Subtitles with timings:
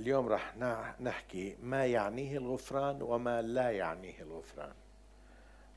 [0.00, 0.56] اليوم رح
[1.00, 4.72] نحكي ما يعنيه الغفران وما لا يعنيه الغفران.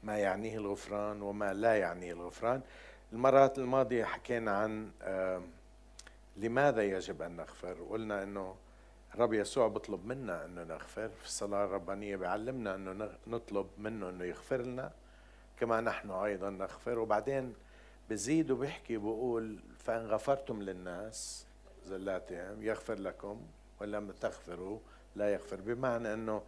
[0.04, 2.62] ما يعنيه الغفران وما لا يعنيه الغفران.
[3.14, 4.92] المرات الماضية حكينا عن
[6.38, 8.56] لماذا يجب أن نغفر؟ وقلنا أنه
[9.14, 11.10] الرب يسوع بيطلب منا أنه نغفر.
[11.10, 14.92] في الصلاة الربانية بيعلمنا أنه نطلب منه أنه يغفر لنا.
[15.60, 17.00] كما نحن أيضا نغفر.
[17.00, 17.54] وبعدين
[18.10, 21.46] بزيد وبيحكي بقول فإن غفرتم للناس
[21.84, 23.42] زلاتهم يغفر لكم
[23.84, 24.80] ولم تغفروا
[25.16, 25.62] لا يغفر.
[25.62, 26.42] بمعنى أنه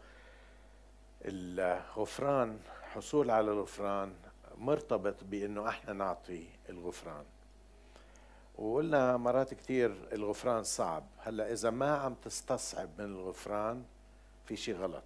[1.25, 2.59] الغفران
[2.93, 4.13] حصول على الغفران
[4.57, 7.25] مرتبط بأنه إحنا نعطي الغفران.
[8.55, 11.03] وقلنا مرات كثير الغفران صعب.
[11.19, 13.83] هلأ إذا ما عم تستصعب من الغفران
[14.45, 15.03] في شيء غلط.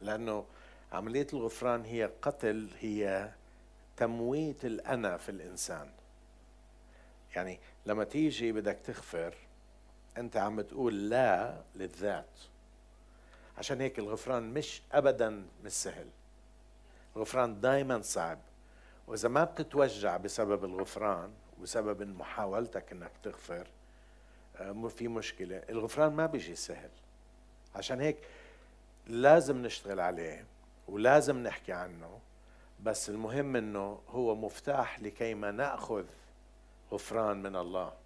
[0.00, 0.44] لأنه
[0.92, 3.30] عملية الغفران هي قتل هي
[3.96, 5.90] تمويت الأنا في الإنسان.
[7.36, 9.34] يعني لما تيجي بدك تغفر
[10.18, 12.38] أنت عم تقول لا للذات.
[13.58, 16.06] عشان هيك الغفران مش ابدا مش سهل.
[17.16, 18.38] الغفران دائما صعب.
[19.06, 23.66] وإذا ما بتتوجع بسبب الغفران وسبب محاولتك إنك تغفر
[24.56, 25.62] آه، في مشكلة.
[25.68, 26.90] الغفران ما بيجي سهل.
[27.74, 28.18] عشان هيك
[29.06, 30.44] لازم نشتغل عليه
[30.88, 32.18] ولازم نحكي عنه.
[32.82, 36.04] بس المهم إنه هو مفتاح لكي ما نأخذ
[36.92, 38.01] غفران من الله.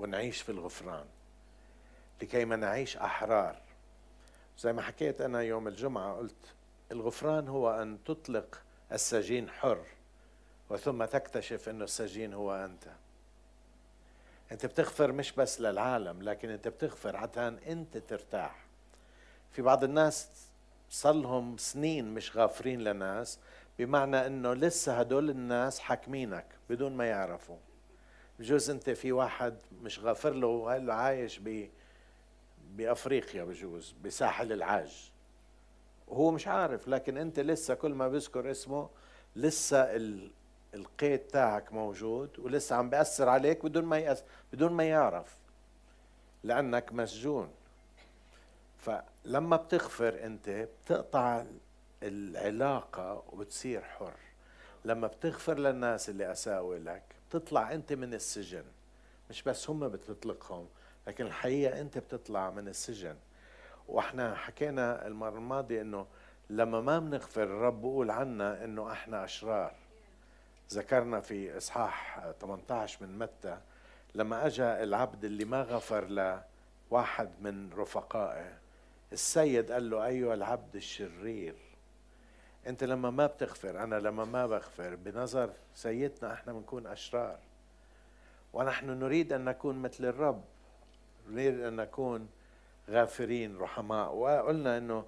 [0.00, 1.04] ونعيش في الغفران
[2.22, 3.56] لكي ما نعيش أحرار.
[4.58, 6.54] زي ما حكيت أنا يوم الجمعة قلت
[6.92, 8.62] الغفران هو أن تطلق
[8.92, 9.84] السجين حر
[10.70, 12.84] وثم تكتشف إنه السجين هو أنت.
[14.52, 18.64] أنت بتغفر مش بس للعالم لكن أنت بتغفر عشان أنت ترتاح.
[19.52, 20.28] في بعض الناس
[20.90, 23.38] صلهم سنين مش غافرين لناس
[23.78, 27.56] بمعنى إنه لسه هدول الناس حاكمينك بدون ما يعرفوا.
[28.40, 31.68] بجوز انت في واحد مش غافر له وهلا عايش ب
[32.76, 35.12] بأفريقيا بجوز بساحل العاج.
[36.08, 38.90] وهو مش عارف لكن انت لسه كل ما بذكر اسمه
[39.36, 39.88] لسه
[40.74, 44.16] القيد تاعك موجود ولسه عم بيأثر عليك بدون ما
[44.52, 45.36] بدون ما يعرف
[46.44, 47.50] لأنك مسجون.
[48.78, 51.44] فلما بتغفر أنت بتقطع
[52.02, 54.16] العلاقة وبتصير حر.
[54.84, 58.64] لما بتغفر للناس اللي أساءوا لك بتطلع أنت من السجن.
[59.30, 60.68] مش بس هم بتطلقهم
[61.06, 63.16] لكن الحقيقة أنت بتطلع من السجن.
[63.88, 66.06] وإحنا حكينا المرة الماضية انه
[66.50, 69.74] لما ما بنغفر الرب بيقول عنا انه إحنا أشرار.
[70.72, 73.58] ذكرنا في إصحاح 18 من متى
[74.14, 76.04] لما اجى العبد اللي ما غفر
[76.90, 78.58] لواحد من رفقائه
[79.12, 81.69] السيد قال له أيها العبد الشرير.
[82.66, 87.38] انت لما ما بتغفر أنا لما ما بغفر بنظر سيدنا إحنا بنكون اشرار.
[88.52, 90.44] ونحن نريد ان نكون مثل الرب.
[91.28, 92.28] نريد ان نكون
[92.90, 94.14] غافرين رحماء.
[94.14, 95.04] وقلنا انه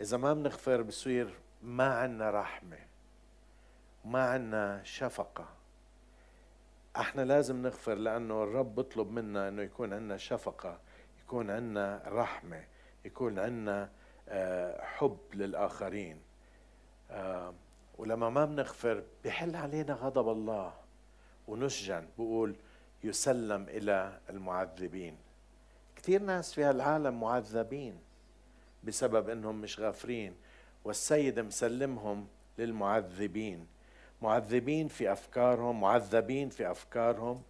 [0.00, 2.78] اذا ما بنغفر بصير ما عندنا رحمة.
[4.04, 5.48] ما عندنا شفقة.
[6.96, 10.78] إحنا لازم نغفر لأنه الرب بيطلب منا أنه يكون عندنا شفقة
[11.24, 12.64] يكون عندنا رحمة
[13.04, 13.90] يكون عندنا
[14.28, 16.16] آه، حب للآخرين.
[16.16, 16.33] آه،
[17.98, 20.72] ولما ما بنغفر بحل علينا غضب الله
[21.48, 22.54] ونسجن بقول
[23.04, 25.16] يسلم إلى المعذبين.
[25.96, 27.98] كثير ناس في هالعالم معذبين
[28.84, 30.34] بسبب إنهم مش غافرين
[30.84, 32.26] والسيد مسلمهم
[32.58, 33.66] للمعذبين.
[34.22, 37.42] معذبين في أفكارهم معذبين في أفكارهم.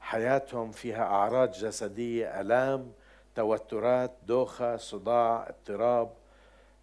[0.00, 2.92] حياتهم فيها أعراض جسدية ألام
[3.34, 6.10] توترات دوخة صداع اضطراب.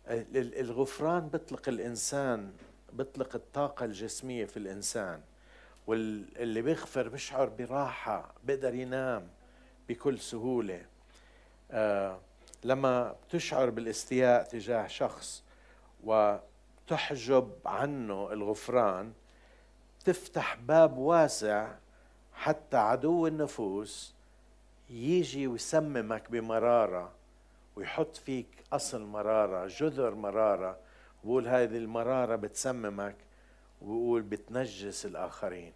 [0.09, 2.52] الغفران بيطلق الإنسان
[2.94, 5.22] بيطلق الطاقة الجسمية في الإنسان
[5.88, 9.28] واللي بيغفر بيشعر براحة بيقدر ينام
[9.90, 10.86] بكل سهولة.
[11.72, 12.20] آه
[12.64, 15.44] لما بتشعر بالاستياء تجاه شخص
[16.03, 19.14] وتحجب عنه الغفران
[20.06, 21.72] تفتح باب واسع
[22.34, 24.14] حتى عدو النفوس
[24.90, 27.11] يجي ويسممك بمرارة.
[27.79, 30.78] ويحط فيك أصل مرارة جذر مرارة
[31.23, 33.16] ويقول هذه المرارة بتسممك
[33.81, 35.73] ويقول بتنجس الآخرين.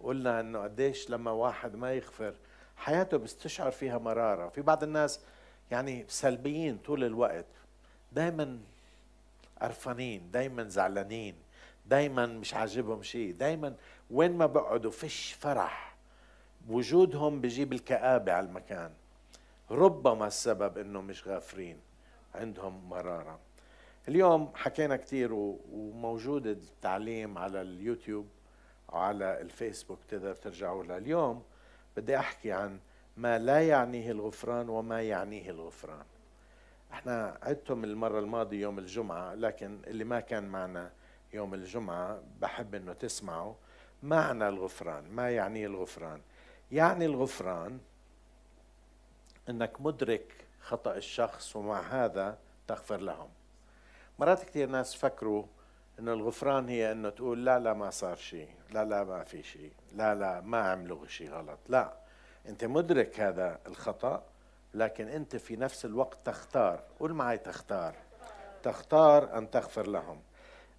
[0.00, 2.34] قلنا إنه قديش لما واحد ما يغفر
[2.76, 4.48] حياته بيستشعر فيها مرارة.
[4.48, 5.20] في بعض الناس
[5.70, 7.46] يعني سلبيين طول الوقت
[8.12, 8.58] دايما
[9.62, 11.34] قرفانين دايما زعلانين
[11.86, 13.74] دايما مش عاجبهم شيء دايما
[14.10, 15.94] وين ما بقعدوا فيش فرح.
[16.68, 18.90] وجودهم بجيب الكآبة على المكان.
[19.70, 21.80] ربما السبب إنه مش غافرين
[22.34, 23.38] عندهم مرارة.
[24.08, 25.32] اليوم حكينا كثير
[25.72, 28.26] وموجود التعليم على اليوتيوب
[28.88, 31.42] وعلى الفيسبوك تقدر ترجعوا له اليوم
[31.96, 32.78] بدي أحكي عن
[33.16, 36.04] ما لا يعنيه الغفران وما يعنيه الغفران.
[36.92, 40.90] إحنا عدتم المرة الماضية يوم الجمعة لكن اللي ما كان معنا
[41.32, 43.54] يوم الجمعة بحب إنه تسمعوا
[44.02, 46.20] معنى الغفران ما يعني الغفران.
[46.72, 47.78] يعني الغفران
[49.48, 53.28] إنك مدرك خطأ الشخص ومع هذا تغفر لهم.
[54.18, 55.44] مرات كثير ناس فكروا
[55.98, 59.72] انه الغفران هي إنه تقول لا لا ما صار شيء لا لا ما في شيء
[59.94, 61.58] لا لا ما عملوا شيء غلط.
[61.68, 61.92] لا
[62.48, 64.22] أنت مدرك هذا الخطأ
[64.74, 67.94] لكن أنت في نفس الوقت تختار قول معي تختار.
[68.62, 70.20] تختار أن تغفر لهم.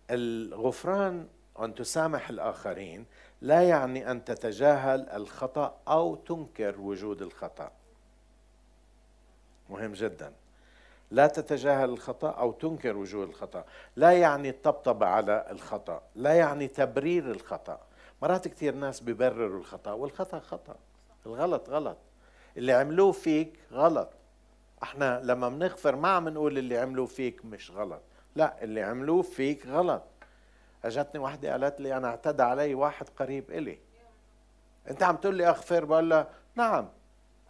[0.09, 1.27] الغفران
[1.59, 3.05] أن تسامح الآخرين
[3.41, 7.71] لا يعني أن تتجاهل الخطأ أو تنكر وجود الخطأ.
[9.69, 10.33] مهم جدا.
[11.11, 13.65] لا تتجاهل الخطأ أو تنكر وجود الخطأ.
[13.95, 16.01] لا يعني الطبطبه على الخطأ.
[16.15, 17.79] لا يعني تبرير الخطأ.
[18.21, 20.75] مرات كثير ناس بيبرروا الخطأ والخطأ خطأ.
[21.25, 21.97] الغلط غلط.
[22.57, 24.09] اللي عملوه فيك غلط.
[24.83, 28.01] إحنا لما بنغفر ما عم نقول اللي عملوه فيك مش غلط.
[28.35, 30.03] لا اللي عملوه فيك غلط.
[30.85, 33.79] اجتني وحدة قالت لي أنا اعتدى علي واحد قريب إلي.
[34.89, 36.89] انت عم تقول لي أغفر؟ بقول لها نعم.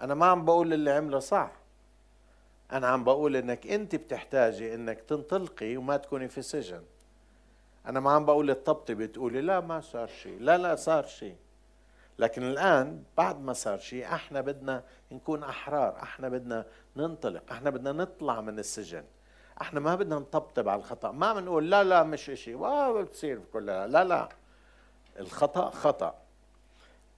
[0.02, 1.52] أنا ما عم بقول اللي عمله صح.
[2.72, 6.84] أنا عم بقول إنك أنت بتحتاجي إنك تنطلقي وما تكوني في سجن.
[7.86, 11.36] أنا ما عم بقول الطبطبي بتقولي لا ما صار شيء لا لا صار شيء
[12.20, 17.92] لكن الآن بعد ما صار شيء إحنا بدنا نكون أحرار إحنا بدنا ننطلق إحنا بدنا
[17.92, 19.04] نطلع من السجن.
[19.62, 21.12] إحنا ما بدنا نطبطب على الخطأ.
[21.12, 22.58] ما بنقول لا لا مش شيء
[23.02, 23.88] بتصير كلها.
[23.88, 24.30] لا لا.
[25.20, 26.16] الخطأ خطأ.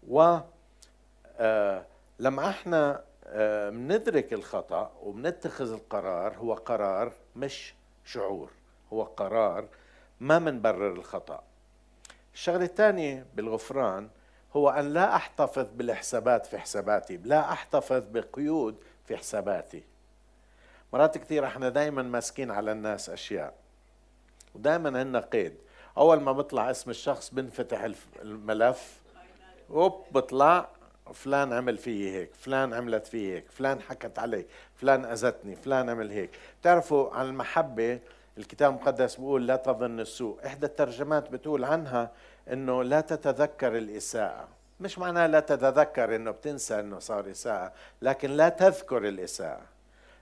[0.08, 0.38] و
[1.38, 1.86] آه
[2.20, 3.04] لما إحنا
[3.72, 7.74] بندرك الخطأ وبنتخذ القرار هو قرار مش
[8.06, 8.52] شعور
[8.94, 9.68] هو قرار
[10.20, 11.44] ما منبرر الخطأ.
[12.34, 14.10] الشغلة الثانية بالغفران
[14.56, 18.76] هو أن لا أحتفظ بالحسابات في حساباتي لا أحتفظ بقيود
[19.06, 19.84] في حساباتي.
[20.94, 23.54] مرات كثير إحنا دائما ماسكين على الناس أشياء
[24.56, 25.56] ودائما عندنا قيد.
[25.98, 27.92] أول ما بيطلع اسم الشخص بنفتح
[28.22, 29.02] الملف
[29.70, 30.70] أوب بطلع
[31.14, 36.12] فلان عمل فيي هيك فلان عملت فيي هيك فلان حكت علي فلان أذتني فلان عمل
[36.12, 36.30] هيك.
[36.64, 38.00] تعرفوا عن المحبة
[38.38, 40.46] الكتاب المقدس بيقول لا تظن السوء.
[40.46, 42.12] إحدى الترجمات بتقول عنها
[42.52, 44.48] أنه لا تتذكر الإساءة.
[44.80, 49.62] مش معناها لا تتذكر أنه بتنسى أنه صار إساءة لكن لا تذكر الإساءة.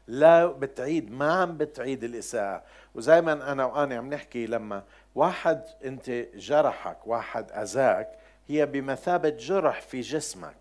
[0.07, 2.63] لا بتعيد ما عم بتعيد الإساءة.
[2.95, 4.83] وزي ما أنا وأنا عم نحكي لما
[5.15, 8.09] واحد أنت جرحك واحد أذاك
[8.47, 10.56] هي بمثابة جرح في جسمك.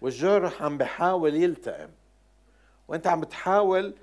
[0.00, 1.88] والجرح عم بحاول يلتئم.
[2.88, 3.94] وانت عم بتحاول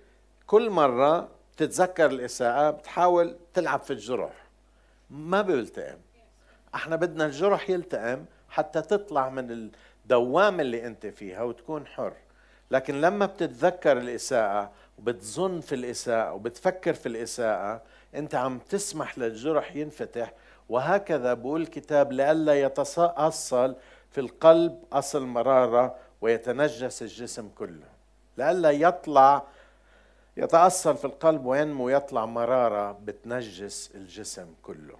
[0.48, 4.34] كل مرة تتذكر الإساءة بتحاول تلعب في الجرح.
[5.10, 5.98] ما بيلتئم.
[6.76, 12.14] إحنا بدنا الجرح يلتئم حتى تطلع من الدوامة اللي انت فيها وتكون حر.
[12.72, 17.82] لكن لما بتتذكر الإساءة وبتظن في الإساءة وبتفكر في الإساءة
[18.16, 20.34] أنت عم تسمح للجرح ينفتح.
[20.70, 23.76] وهكذا بقول الكتاب لئلا يتصاصل
[24.16, 27.88] في القلب أصل مرارة ويتنجس الجسم كله.
[28.38, 29.44] لئلا يطلع
[30.38, 34.98] يتأصل في القلب وينمو يطلع مرارة بتنجس الجسم كله.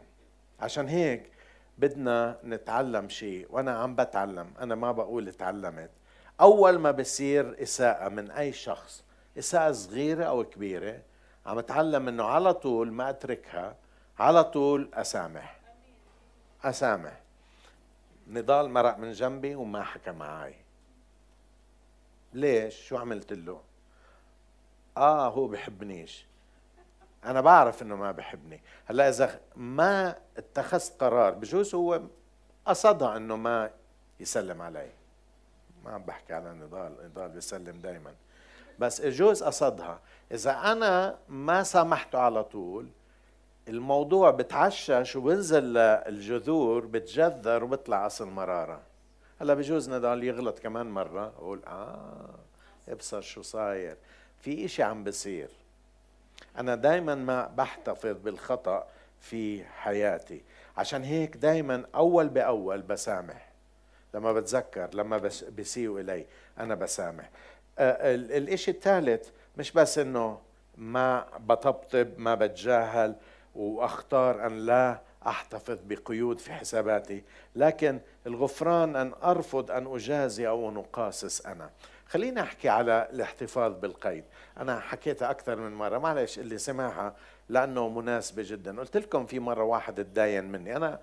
[0.60, 1.32] عشان هيك
[1.78, 5.90] بدنا نتعلم شيء وأنا عم بتعلم أنا ما بقول تعلمت
[6.42, 9.04] أول ما بصير إساءة من أي شخص
[9.38, 11.00] إساءة صغيرة أو كبيرة
[11.46, 13.76] عم اتعلم إنه على طول ما أتركها
[14.20, 15.60] على طول أسامح.
[16.64, 17.25] أسامح.
[18.28, 20.56] نضال مرق من جنبي وما حكى معي
[22.34, 23.62] ليش؟ شو عملت له؟
[24.98, 26.26] آه هو بحبنيش.
[27.26, 28.62] أنا بعرف إنه ما بحبني.
[28.86, 32.02] هلأ إذا ما اتخذت قرار بجوز هو
[32.66, 33.72] قصدها إنه ما
[34.20, 34.92] يسلم علي.
[35.84, 36.96] ما عم بحكي على نضال.
[37.06, 38.16] نضال بيسلم دائما
[38.80, 40.00] بس يجوز قصدها.
[40.32, 42.90] إذا أنا ما سامحته على طول
[43.68, 48.82] الموضوع بتعشش وبنزل الجذور بتجذر وبطلع اصل مرارة.
[49.42, 52.36] هلا بجوز نضال يغلط كمان مرة أقول آه
[52.90, 53.98] ابصر شو صاير.
[54.40, 55.50] في إشي عم بصير.
[56.58, 58.88] أنا دائما ما بحتفظ بالخطأ
[59.20, 60.42] في حياتي.
[60.78, 63.52] عشان هيك دائما أول بأول بسامح.
[64.14, 65.18] لما بتذكر لما
[65.58, 66.26] بسيئوا إلي
[66.60, 67.30] أنا بسامح.
[67.80, 70.40] آه الإشي الثالث مش بس إنه
[70.78, 73.16] ما بطبطب ما بتجاهل.
[73.56, 77.24] وأختار أن لا أحتفظ بقيود في حساباتي
[77.56, 81.70] لكن الغفران أن أرفض أن أجازي أو أن اقاسس أنا.
[82.08, 84.24] خليني أحكي على الاحتفاظ بالقيد.
[84.58, 87.16] أنا حكيتها أكثر من مرة معلش اللي سمعها
[87.50, 88.80] لأنه مناسبة جدا.
[88.80, 90.76] قلت لكم في مرة واحد تداين مني.
[90.76, 91.00] أنا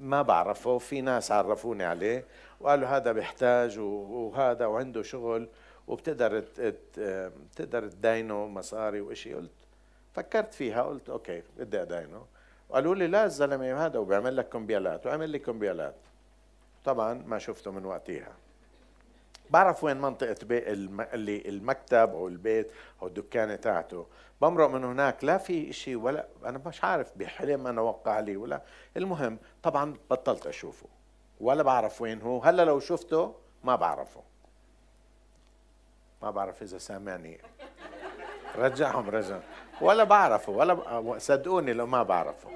[0.00, 2.24] ما بعرفه في ناس عرفوني عليه
[2.60, 5.48] وقالوا هذا بيحتاج وهذا وعنده شغل
[5.86, 9.34] وبتقدر بتقدر تداينه مصاري وإشي.
[9.34, 9.50] قلت
[10.14, 12.26] فكرت فيها قلت أوكي بدي أداينه.
[12.68, 15.96] وقالوا لي لا الزلمة هذا وبيعمل لك كمبيالات وعمل لي كمبيالات
[16.84, 18.32] طبعا ما شفته من وقتها.
[19.50, 20.36] بعرف وين منطقة
[21.14, 22.70] اللي المكتب أو البيت
[23.02, 24.06] أو الدكانة تاعته.
[24.42, 28.62] بمرق من هناك لا في شيء ولا أنا مش عارف بحلم أنا وقع لي ولا.
[28.96, 30.86] المهم طبعا بطلت أشوفه.
[31.40, 32.40] ولا بعرف وين هو.
[32.40, 34.22] هلا لو شفته ما بعرفه.
[36.22, 37.40] ما بعرف إذا سامعني.
[38.56, 39.40] رجعهم رجع
[39.80, 42.50] ولا بعرفه ولا صدقوني لو ما بعرفه.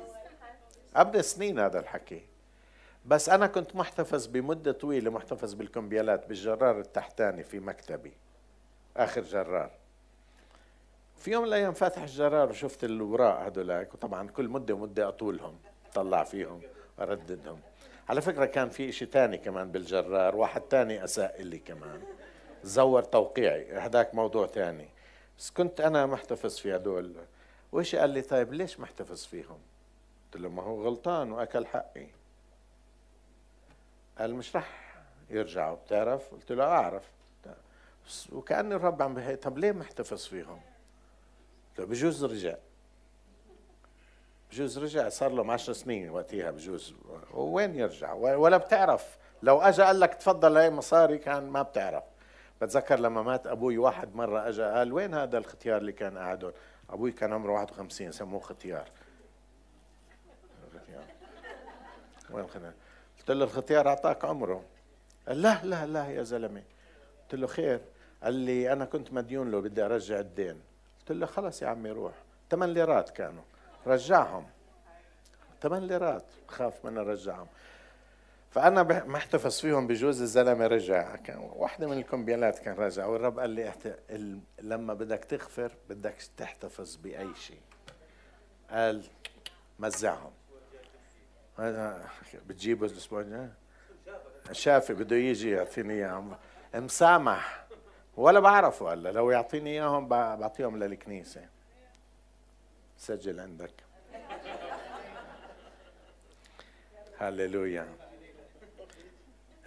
[0.96, 2.22] قبل سنين هذا الحكي.
[3.06, 8.12] بس أنا كنت محتفظ بمدة طويلة محتفظ بالكمبيالات بالجرار التحتاني في مكتبي.
[8.96, 9.70] آخر جرار.
[11.16, 15.58] في يوم من الأيام فاتح الجرار وشفت الوراق هدولاك وطبعا كل مدة ومدة أطولهم
[15.94, 16.60] طلع فيهم
[17.00, 17.60] أرددهم.
[18.08, 22.02] على فكرة كان في إشي تاني كمان بالجرار واحد تاني أساء لي كمان.
[22.62, 24.88] زور توقيعي هذاك موضوع تاني.
[25.38, 27.14] بس كنت أنا محتفظ في هدول.
[27.73, 29.59] وإيش قال لي؟ طيب ليش محتفظ فيهم؟
[30.25, 32.07] قلت له ما هو غلطان وأكل حقي.
[34.18, 34.95] قال مش رح
[35.30, 37.04] يرجعوا بتعرف قلت له أعرف.
[38.33, 40.61] وكأن الرب عم بهي طب ليه محتفظ فيهم؟
[41.71, 42.54] قلت له بجوز رجع.
[44.50, 45.09] بجوز رجع.
[45.09, 46.95] صار له 10 سنين وقتها بجوز.
[47.35, 49.18] وين يرجع؟ ولا بتعرف.
[49.42, 52.04] لو اجى قال لك تفضل هاي مصاري كان ما بتعرف.
[52.62, 56.52] بتذكر لما مات أبوي واحد مرة اجى قال وين هذا الختيار اللي كان قاعد هون
[56.90, 58.88] أبوي كان عمره 51 سموه ختيار.
[62.30, 62.74] وين خلينا
[63.18, 64.64] قلت له الختيار أعطاك عمره.
[65.28, 66.62] قال لا لا لا يا زلمة.
[67.22, 67.80] قلت له خير.
[68.22, 70.60] قال لي أنا كنت مديون له بدي أرجع الدين.
[71.00, 72.12] قلت له خلص يا عمي روح.
[72.50, 73.42] ثمان ليرات كانوا.
[73.86, 74.46] رجعهم.
[75.62, 76.24] ثمان ليرات.
[76.48, 77.46] خاف من ارجعهم
[78.58, 81.16] فأنا محتفظ فيهم بجوز الزلمة رجع.
[81.16, 83.88] كان واحدة من الكمبيالات كان رجع والرب قال لي احت...
[84.62, 87.60] لما بدك تغفر بدك تحتفظ بأي شيء.
[88.70, 89.04] قال
[89.78, 90.30] مزعهم.
[92.46, 93.48] بتجيبه الأسبوع الجاي؟
[94.52, 96.36] شافي بده يجي يعطيني إياهم.
[96.74, 97.66] مسامح.
[98.16, 101.46] ولا بعرفه هلا لو يعطيني إياهم بعطيهم للكنيسة.
[102.96, 103.72] سجل عندك.
[107.18, 108.07] هللويا.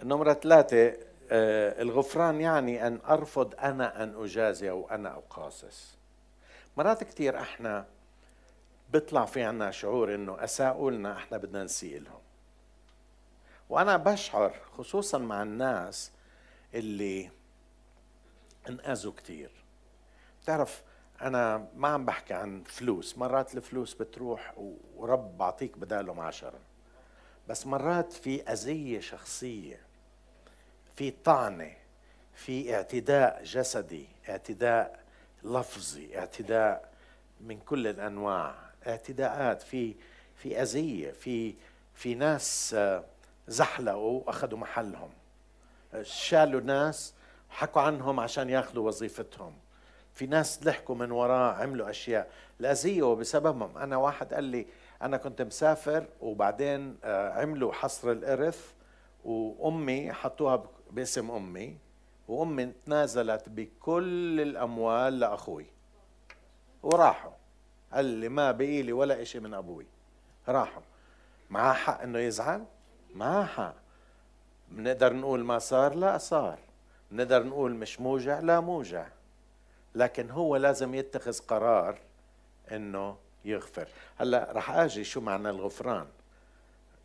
[0.04, 0.96] نمرة ثلاثة
[1.30, 5.98] آه الغفران يعني أن أرفض أنا أن أجازي أو أنا أقاصص
[6.76, 7.86] مرات كثير إحنا
[8.92, 12.20] بيطلع في عنا شعور إنه اساءوا لنا إحنا بدنا نسيء لهم.
[13.68, 16.10] وأنا بشعر خصوصا مع الناس
[16.74, 17.30] اللي
[18.68, 19.50] انأذوا كثير
[20.42, 20.82] بتعرف
[21.22, 24.54] أنا ما عم بحكي عن فلوس مرات الفلوس بتروح
[24.96, 26.58] ورب بعطيك بدالهم عشرة.
[27.48, 29.80] بس مرات في أذية شخصية
[30.96, 31.70] في طعنة
[32.34, 35.00] في اعتداء جسدي اعتداء
[35.44, 36.88] لفظي اعتداء
[37.40, 38.54] من كل الأنواع
[38.86, 39.94] اعتداءات في
[40.36, 41.54] في أذية في
[41.94, 43.04] في ناس آه،
[43.48, 45.10] زحلقوا وأخذوا محلهم.
[46.02, 47.14] شالوا ناس
[47.50, 49.52] حكوا عنهم عشان ياخذوا وظيفتهم.
[50.14, 52.30] في ناس لحقوا من وراه عملوا أشياء.
[52.60, 53.78] الأذية وبسببهم.
[53.78, 54.66] أنا واحد قال لي
[55.02, 58.72] أنا كنت مسافر وبعدين آه، عملوا حصر الإرث
[59.24, 61.76] وأمي حطوها باسم أمي
[62.28, 65.66] وأمي تنازلت بكل الأموال لأخوي.
[66.82, 67.32] وراحوا.
[67.92, 69.86] قال لي ما بقي لي ولا إشي من أبوي.
[70.48, 70.82] راحوا.
[71.50, 72.64] معاه حق إنه يزعل؟
[73.14, 73.74] معاه حق.
[74.70, 76.58] بنقدر نقول ما صار؟ لا صار.
[77.10, 79.06] بنقدر نقول مش موجع؟ لا موجع.
[79.94, 81.98] لكن هو لازم يتخذ قرار
[82.72, 83.88] إنه يغفر.
[84.16, 86.06] هلأ رح آجي شو معنى الغفران.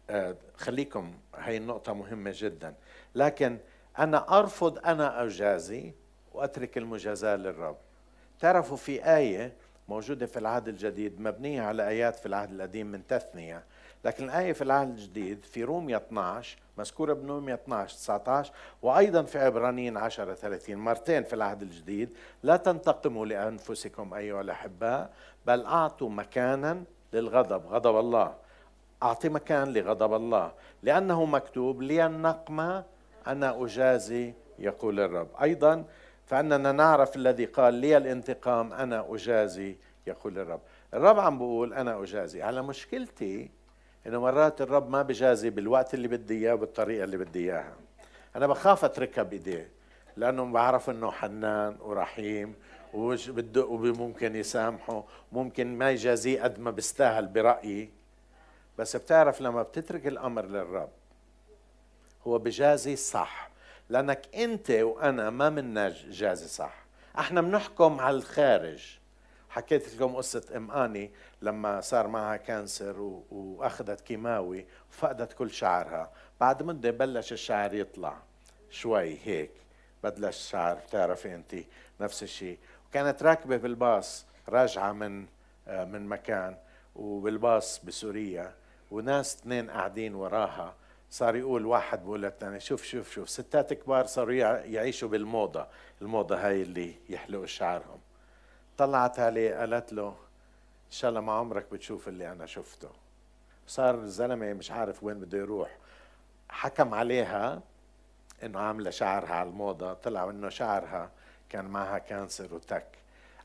[0.10, 2.75] آه خليكم هي النقطة مهمة جدا.
[3.15, 3.58] لكن
[4.00, 5.94] أنا أرفض أنا أجازي
[6.34, 7.77] وأترك المجازاة للرب.
[8.39, 9.54] تعرفوا في آية
[9.88, 13.63] موجودة في العهد الجديد مبنية على آيات في العهد القديم من تثنية.
[14.06, 19.98] لكن الآية في العهد الجديد في رومية 12 مذكورة برومية 12 19 وأيضا في عبرانيين
[19.98, 22.10] 10 30 مرتين في العهد الجديد.
[22.44, 25.13] لا تنتقموا لأنفسكم أيها الأحباء
[25.46, 27.66] بل أعطوا مكانا للغضب.
[27.66, 28.36] غضب الله.
[29.04, 30.51] أعطي مكان لغضب الله.
[30.84, 32.84] لأنه مكتوب لي النقمة
[33.28, 35.28] أنا أجازي يقول الرب.
[35.42, 35.86] أيضا
[36.26, 40.60] فأننا نعرف الذي قال لي الانتقام أنا أجازي يقول الرب.
[40.94, 42.42] الرب عم بقول أنا أجازي.
[42.42, 43.50] على مشكلتي
[44.08, 47.74] إنه مرات الرب ما بجازي بالوقت اللي بدي إياه وبالطريقة اللي بدي إياها.
[48.36, 49.70] أنا بخاف أتركها بإيديه
[50.18, 52.56] لأنه بعرف إنه حنان ورحيم
[52.94, 57.90] وممكن يسامحه ممكن ما يجازيه قد ما بيستاهل برأيي.
[58.78, 60.90] بس بتعرف لما بتترك الأمر للرب
[62.28, 63.50] هو بجازي صح.
[63.90, 66.74] لأنك أنت وأنا ما منا جازي صح.
[67.20, 68.98] إحنا بنحكم على الخارج
[69.50, 76.12] حكيت لكم قصة أم آني لما صار معها كانسر وأخذت كيماوي وفقدت كل شعرها.
[76.40, 78.18] بعد مدة بلش الشعر يطلع.
[78.70, 79.52] شوي هيك.
[80.04, 81.56] بدلش الشعر بتعرفي أنت
[82.02, 82.58] نفس الشيء
[82.90, 85.26] وكانت راكبة بالباص راجعة من
[85.68, 86.58] آه، من مكان
[86.96, 88.54] وبالباص بسوريا
[88.92, 90.76] وناس اثنين قاعدين وراها.
[91.12, 95.68] صار يقول واحد بقول للثاني شوف شوف شوف ستات كبار صاروا يعيشوا بالموضة
[96.02, 98.00] الموضة هاي اللي يحلقوا شعرهم.
[98.78, 100.08] طلعت عليه قالت له
[100.88, 102.90] إن شاء الله ما عمرك بتشوف اللي أنا شفته.
[103.68, 105.78] صار الزلمه مش عارف وين بده يروح.
[106.50, 107.62] حكم عليها
[108.44, 111.12] إنه عاملة شعرها على الموضة طلع إنه شعرها
[111.50, 112.88] كان معها كانسر وتك.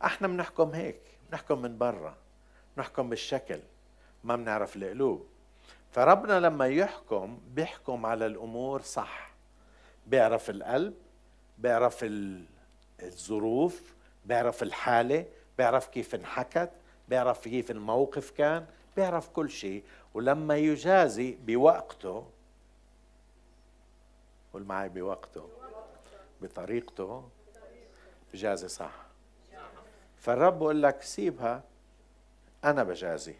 [0.04, 1.00] إحنا بنحكم هيك
[1.30, 2.16] بنحكم من برا
[2.76, 3.60] بنحكم بالشكل
[4.24, 5.26] ما بنعرف القلوب.
[5.92, 9.30] فربنا لما يحكم بيحكم على الأمور صح.
[10.06, 10.94] بيعرف القلب
[11.58, 12.04] بيعرف
[13.02, 13.94] الظروف
[14.24, 15.26] بيعرف الحالة
[15.58, 16.70] بيعرف كيف انحكت
[17.08, 19.84] بيعرف كيف الموقف كان بيعرف كل شيء.
[20.14, 22.26] ولما يجازي بوقته
[24.52, 25.48] قول معي بوقته
[26.42, 27.28] بطريقته
[28.32, 28.92] بجازي صح.
[30.16, 31.62] فالرب بقول لك سيبها
[32.64, 33.34] أنا بجازي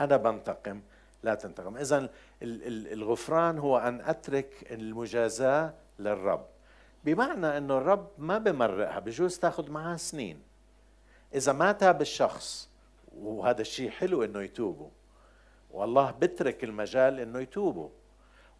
[0.00, 0.80] أنا بنتقم.
[1.22, 1.76] لا تنتقم.
[1.76, 2.08] إذا
[2.42, 6.46] الغفران هو أن أترك المجازاة للرب.
[7.04, 10.42] بمعنى إنه الرب ما بمرقها بجوز تاخذ معها سنين.
[11.34, 12.68] إذا ما تاب الشخص
[13.18, 14.88] وهذا الشيء حلو إنه يتوبوا
[15.70, 17.88] والله بترك المجال إنه يتوبوا.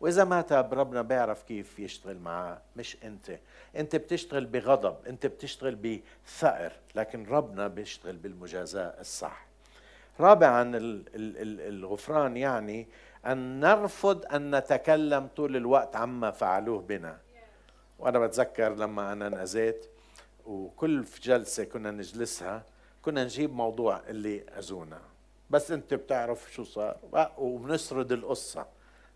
[0.01, 3.39] وإذا ما تاب ربنا بيعرف كيف يشتغل معاه مش أنت.
[3.77, 9.50] أنت بتشتغل بغضب أنت بتشتغل بثأر لكن ربنا بيشتغل بالمجازاة الصح.
[10.21, 10.73] رابعا
[11.15, 12.89] الغفران يعني
[13.27, 17.19] أن نرفض أن نتكلم طول الوقت عما فعلوه بنا.
[17.99, 19.87] وأنا بتذكر لما أنا نزيت
[20.47, 22.63] وكل في جلسة كنا نجلسها
[23.03, 25.01] كنا نجيب موضوع اللي أذونا.
[25.51, 26.97] بس أنت بتعرف شو صار.
[27.39, 28.67] وبنسرد القصة.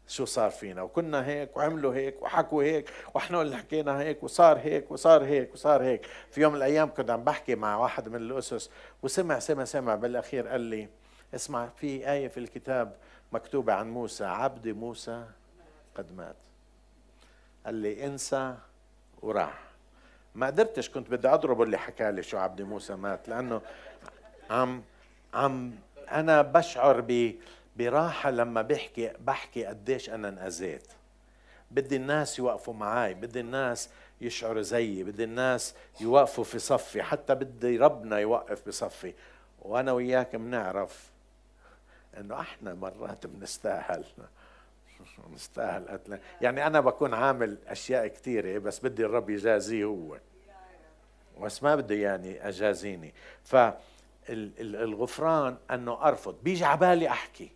[0.09, 4.91] شو صار فينا؟ وكنا هيك وعملوا هيك وحكوا هيك وإحنا اللي حكينا هيك وصار هيك
[4.91, 6.07] وصار هيك وصار هيك.
[6.31, 8.71] في يوم من الأيام كنت عم بحكي مع واحد من الأسس
[9.03, 10.89] وسمع سمع سمع بالأخير قال لي
[11.35, 12.97] اسمع في آية في الكتاب
[13.33, 15.25] مكتوبة عن موسى عبد موسى
[15.95, 16.37] قد مات.
[17.67, 18.55] قال لي انسى
[19.23, 19.61] وراح.
[20.35, 23.61] ما قدرتش كنت بدي اضربه اللي حكى لي شو عبد موسى مات لأنه
[24.51, 24.83] عم
[25.35, 25.73] عم
[26.11, 27.35] أنا بشعر ب
[27.77, 30.87] براحة لما بحكي بحكي قديش أنا انأذيت.
[31.71, 33.89] بدي الناس يوقفوا معي بدي الناس
[34.21, 39.15] يشعروا زيي بدي الناس يوقفوا في صفي حتى بدي ربنا يوقف بصفي.
[39.63, 41.11] وأنا وياك بنعرف
[42.19, 44.05] إنه إحنا مرات بنستاهل
[45.35, 50.19] مستاهل قتله يعني أنا بكون عامل أشياء كثيره بس بدي الرب يجازيه هو.
[51.41, 53.15] بس ما بده يعني أجازيني.
[54.29, 56.37] فالغفران إنه أرفض.
[56.43, 57.51] بيجي على بالي أحكي.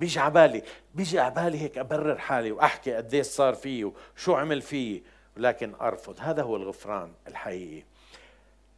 [0.00, 0.62] بيجي على بالي
[0.94, 5.02] بيجي على بالي هيك أبرر حالي وأحكي قديش صار فيي وشو عمل فيي
[5.36, 6.16] ولكن أرفض.
[6.20, 7.84] هذا هو الغفران الحقيقي.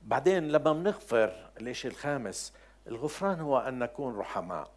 [0.03, 2.53] بعدين لما بنغفر الشيء الخامس
[2.87, 4.71] الغفران هو أن نكون رحماء.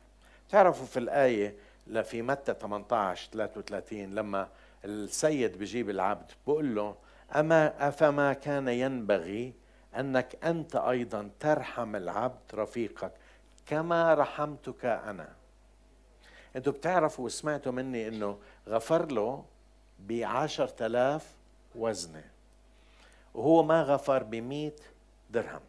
[0.50, 1.56] تعرفوا في الآية
[2.04, 4.48] في متى 18 33 لما
[4.86, 6.96] السيد بجيب العبد بقول له
[7.36, 9.54] أما أفما كان ينبغي
[9.98, 13.12] أنك أنت أيضا ترحم العبد رفيقك
[13.66, 15.45] كما رحمتك أنا؟
[16.56, 19.46] أنتوا بتعرفوا وسمعتوا مني أنه غفر له
[20.00, 21.32] بعشر تلاف
[21.76, 22.24] وزنة.
[23.34, 24.76] وهو ما غفر بمئة
[25.30, 25.62] درهم.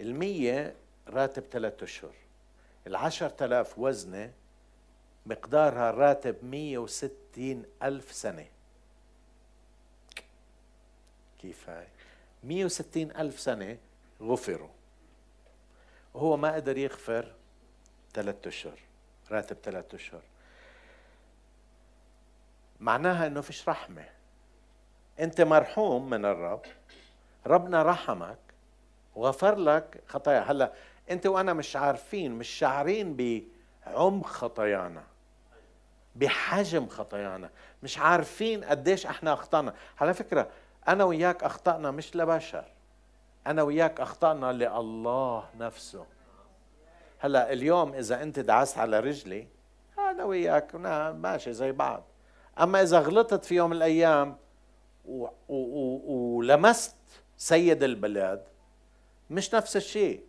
[0.00, 0.74] المية
[1.08, 2.14] راتب ثلاثة أشهر.
[2.86, 4.32] العشر تلاف وزنة
[5.26, 8.46] مقدارها راتب مية وستين ألف سنة.
[11.42, 11.86] كيف هاي؟
[12.44, 13.78] مية وستين ألف سنة
[14.22, 14.68] غفروا.
[16.14, 17.32] وهو ما قدر يغفر
[18.14, 18.78] ثلاثة أشهر.
[19.30, 20.22] راتب ثلاثة أشهر.
[22.80, 24.04] معناها إنه فيش رحمة.
[25.20, 26.62] أنت مرحوم من الرب
[27.46, 28.38] ربنا رحمك
[29.14, 30.40] وغفر لك خطايا.
[30.40, 30.72] هلأ
[31.10, 35.02] أنت وأنا مش عارفين مش شاعرين بعمق خطايانا
[36.16, 37.50] بحجم خطايانا.
[37.82, 39.74] مش عارفين قديش إحنا أخطأنا.
[40.00, 40.48] على فكرة
[40.88, 42.64] أنا وياك أخطأنا مش لبشر.
[43.46, 46.06] أنا وياك أخطأنا لله نفسه.
[47.24, 49.48] هلا اليوم إذا أنت دعست على رجلي
[49.98, 50.74] أنا وياك
[51.14, 52.04] ماشي زي بعض.
[52.60, 54.36] أما إذا غلطت في يوم من الأيام
[55.48, 56.96] ولمست
[57.36, 58.44] سيد البلاد
[59.30, 60.24] مش نفس الشيء.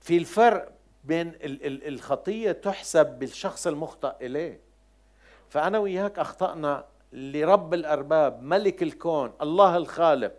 [0.00, 0.72] في الفرق
[1.04, 4.60] بين الخطية تحسب بالشخص المخطئ إليه.
[5.48, 10.34] فأنا وياك أخطأنا لرب الأرباب ملك الكون الله الخالق.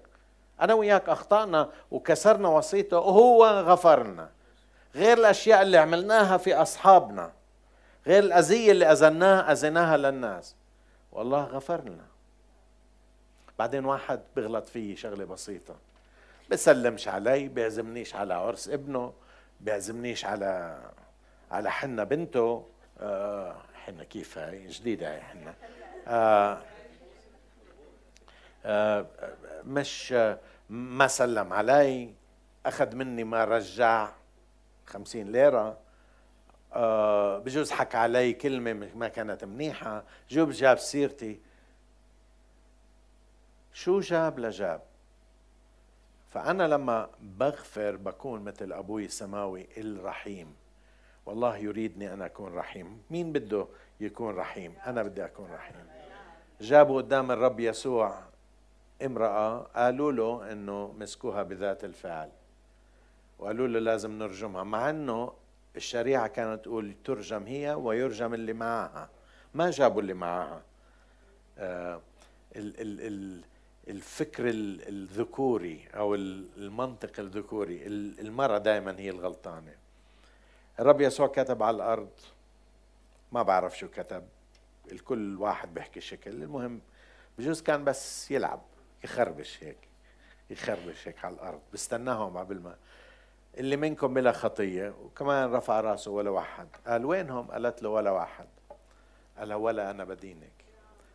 [0.61, 4.34] أنا وياك أخطأنا وكسرنا وصيته وهو غفرنا.
[4.95, 7.31] غير الأشياء اللي عملناها في أصحابنا
[8.07, 10.55] غير الأذية اللي أذناها أذناها للناس.
[11.11, 12.05] والله غفر لنا
[13.59, 15.75] بعدين واحد بيغلط فيي شغلة بسيطة.
[16.51, 19.13] بسلمش علي بيعزمنيش على عرس ابنه
[19.61, 20.81] بيعزمنيش على
[21.51, 22.65] على حنة بنته.
[22.99, 23.55] آه
[23.85, 25.53] حنة كيف هاي؟ جديدة هاي حنة.
[26.07, 26.61] آه
[28.65, 29.05] آه
[29.63, 30.37] مش آه
[30.69, 32.13] ما سلم علي
[32.65, 34.09] أخذ مني ما رجع.
[34.87, 35.77] خمسين ليرة.
[36.73, 40.03] آه بجوز حكى علي كلمة ما كانت منيحة.
[40.29, 41.39] جوب جاب سيرتي.
[43.73, 44.81] شو جاب لجاب؟
[46.29, 50.55] فأنا لما بغفر بكون مثل أبوي السماوي الرحيم.
[51.25, 53.01] والله يريدني أن أكون رحيم.
[53.09, 53.67] مين بده
[53.99, 55.87] يكون رحيم؟ أنا بدي أكون رحيم.
[56.61, 58.19] جابوا قدام الرب يسوع
[59.05, 62.29] امرأة قالوا له أنه مسكوها بذات الفعل.
[63.45, 65.33] وقالوا له لازم نرجمها مع أنه
[65.75, 69.09] الشريعة كانت تقول ترجم هي ويرجم اللي معها
[69.53, 70.63] ما جابوا اللي معها
[71.57, 72.01] آه
[72.55, 73.41] ال ال ال
[73.87, 77.87] الفكر الذكوري أو المنطق الذكوري
[78.19, 79.75] المرأة دائما هي الغلطانة.
[80.79, 82.09] الرب يسوع كتب على الأرض.
[83.31, 84.23] ما بعرف شو كتب.
[84.91, 86.31] الكل واحد بيحكي شكل.
[86.31, 86.81] المهم
[87.37, 88.61] بجوز كان بس يلعب
[89.03, 89.77] يخربش هيك
[90.49, 91.61] يخربش هيك على الأرض.
[91.73, 92.75] بستناهم قبل ما
[93.57, 96.67] اللي منكم بلا خطية وكمان رفع راسه ولا واحد.
[96.87, 98.47] قال وينهم؟ قالت له ولا واحد.
[99.37, 100.51] قال ولا أنا بدينك.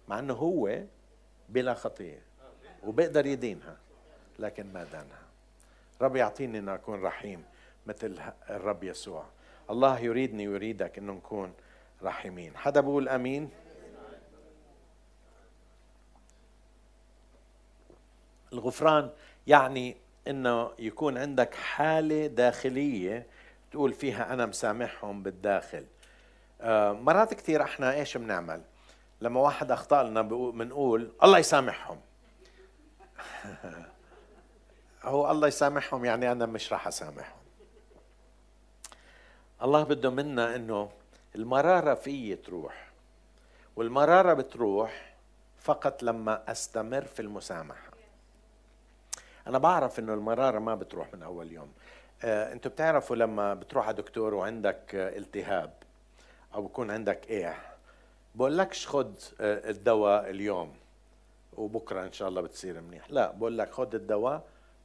[0.09, 0.83] مع إنه هو
[1.48, 2.22] بلا خطية
[2.87, 3.76] وبيقدر يدينها
[4.38, 5.22] لكن ما دانها.
[6.00, 7.44] رب يعطيني ان أكون رحيم
[7.87, 9.24] مثل الرب يسوع.
[9.70, 11.53] الله يريدني ويريدك إنه نكون
[12.03, 12.57] رحيمين.
[12.57, 13.50] حدا بقول آمين؟
[18.53, 19.11] الغفران
[19.46, 19.96] يعني
[20.28, 23.26] إنه يكون عندك حالة داخلية
[23.70, 25.85] تقول فيها أنا مسامحهم بالداخل.
[26.61, 28.62] آه، مرات كثير إحنا إيش بنعمل؟
[29.20, 32.00] لما واحد اخطا لنا بنقول الله يسامحهم.
[35.02, 37.40] هو الله يسامحهم يعني أنا مش راح أسامحهم.
[39.62, 40.90] الله بده منا إنه
[41.35, 42.90] المرارة في تروح
[43.76, 45.14] والمرارة بتروح
[45.59, 47.89] فقط لما أستمر في المسامحة.
[49.46, 51.72] أنا بعرف إنه المرارة ما بتروح من أول يوم.
[52.24, 55.72] آه، أنتوا بتعرفوا لما بتروح على دكتور وعندك آه، التهاب
[56.55, 57.57] أو بكون عندك إيه
[58.35, 60.72] بقول لكش خد آه، الدواء اليوم
[61.57, 63.11] وبكرة إن شاء الله بتصير منيح.
[63.11, 64.42] لا بقول لك خد الدواء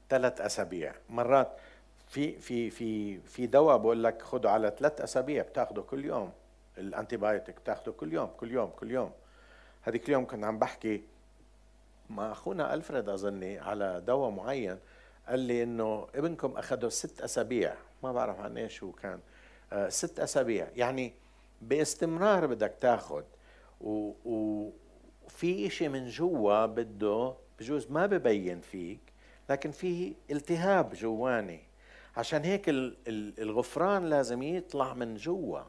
[0.10, 0.94] ثلاث أسابيع.
[1.10, 1.52] مرات
[2.08, 6.32] في في في في دواء بقول لك خده على ثلاث أسابيع بتاخده كل يوم.
[6.78, 9.12] الأنتي بايوتيك بتاخده كل يوم كل يوم كل يوم.
[9.82, 11.04] هذيك اليوم كنت عم بحكي
[12.10, 14.78] مع أخونا ألفريد أظني على دواء معين
[15.28, 17.74] قال لي إنه ابنكم اخذه ست أسابيع.
[18.04, 19.20] ما بعرف عن إيش هو كان.
[19.74, 20.68] آه ست أسابيع.
[20.76, 21.14] يعني
[21.62, 23.24] باستمرار بدك تاخذ
[23.82, 29.00] وفي إشي من جوا بده بجوز ما ببين فيك
[29.50, 31.60] لكن في التهاب جواني.
[32.18, 32.66] عشان هيك
[33.40, 35.60] الغفران لازم يطلع من جوا.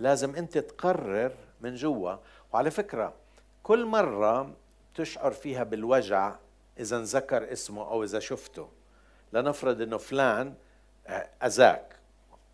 [0.00, 2.16] لازم أنت تقرر من جوا.
[2.52, 3.14] وعلى فكرة
[3.62, 4.54] كل مرة
[4.94, 6.36] تشعر فيها بالوجع
[6.80, 8.68] إذا انذكر اسمه أو إذا شفته.
[9.32, 10.54] لنفرض إنه فلان
[11.06, 11.96] آه، أذاك.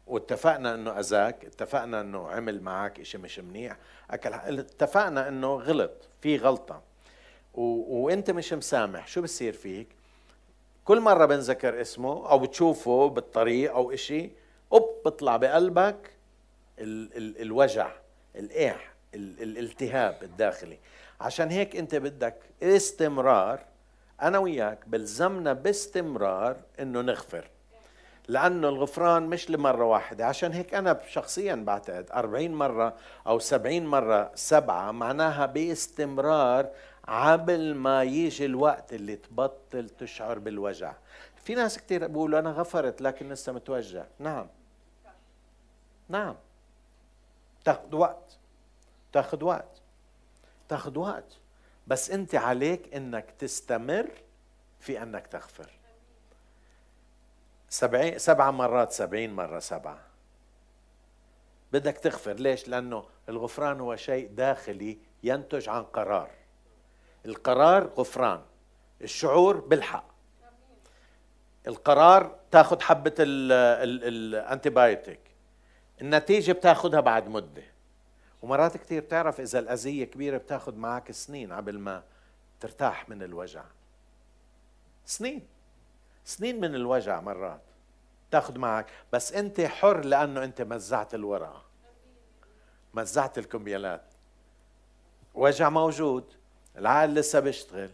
[0.06, 3.76] واتفقنا إنه أذاك اتفقنا إنه عمل معك إشي مش منيح
[4.10, 6.82] أكل اتفقنا إنه غلط في غلطة.
[7.54, 7.62] و...
[8.04, 9.88] وإنت مش مسامح شو بصير فيك؟
[10.84, 14.30] كل مرة بنذكر اسمه أو بتشوفه بالطريق أو إشي
[14.72, 16.10] أوب بيطلع بقلبك
[16.78, 17.16] ال...
[17.16, 17.40] ال...
[17.42, 17.90] الوجع
[18.36, 19.42] الايح ال...
[19.42, 20.78] الالتهاب الداخلي.
[21.20, 23.60] عشان هيك انت بدك استمرار
[24.22, 27.50] أنا وياك بلزمنا باستمرار انه نغفر.
[28.28, 30.26] لأنه الغفران مش لمرة واحدة.
[30.26, 36.68] عشان هيك أنا شخصيا بعتقد أربعين مرة أو سبعين مرة سبعة معناها باستمرار
[37.08, 40.92] قبل ما يجي الوقت اللي تبطل تشعر بالوجع.
[41.36, 44.04] في ناس كتير بيقولوا أنا غفرت لكن لسه متوجع.
[44.18, 44.46] نعم.
[46.08, 46.34] نعم.
[47.64, 48.38] تاخذ وقت.
[49.12, 49.77] تاخذ وقت.
[50.68, 51.36] تاخذ وقت.
[51.86, 54.10] بس انت عليك انك تستمر
[54.80, 55.70] في انك تغفر.
[57.68, 60.00] سبعين سبعة مرات سبعين مرة سبعة.
[61.72, 62.32] بدك تغفر.
[62.32, 66.30] ليش؟ لأنه الغفران هو شيء داخلي ينتج عن قرار.
[67.26, 68.42] القرار غفران.
[69.02, 70.08] الشعور بالحق.
[71.66, 75.20] القرار تاخذ حبة الانتيبايوتيك
[76.00, 77.77] النتيجة بتاخذها بعد مدة.
[78.42, 82.02] ومرات كثير بتعرف إذا الأذية كبيرة بتاخذ معك سنين قبل ما
[82.60, 83.64] ترتاح من الوجع.
[85.06, 85.46] سنين.
[86.24, 87.60] سنين من الوجع مرات
[88.30, 91.62] تاخذ معك بس أنت حر لأنه أنت مزعت الورقة.
[92.94, 94.04] مزعت الكمبيالات.
[95.34, 96.24] وجع موجود.
[96.76, 97.90] العقل لسه بيشتغل.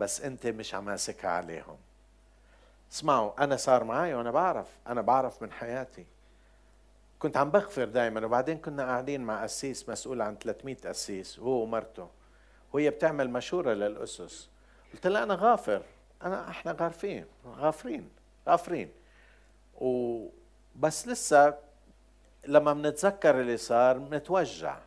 [0.00, 1.76] بس أنت مش عم ماسكها عليهم.
[2.92, 4.66] اسمعوا أنا صار معي وأنا بعرف.
[4.86, 6.06] أنا بعرف من حياتي.
[7.18, 12.08] كنت عم بغفر دائما وبعدين كنا قاعدين مع قسيس مسؤول عن 300 قسيس هو ومرته.
[12.72, 14.48] وهي بتعمل مشورة للأسس.
[14.92, 15.82] قلت لها أنا غافر.
[16.22, 18.10] أنا إحنا غارفين غافرين
[18.48, 18.90] غافرين.
[19.74, 21.58] وبس لسه
[22.46, 24.78] لما بنتذكر اللي صار بنتوجع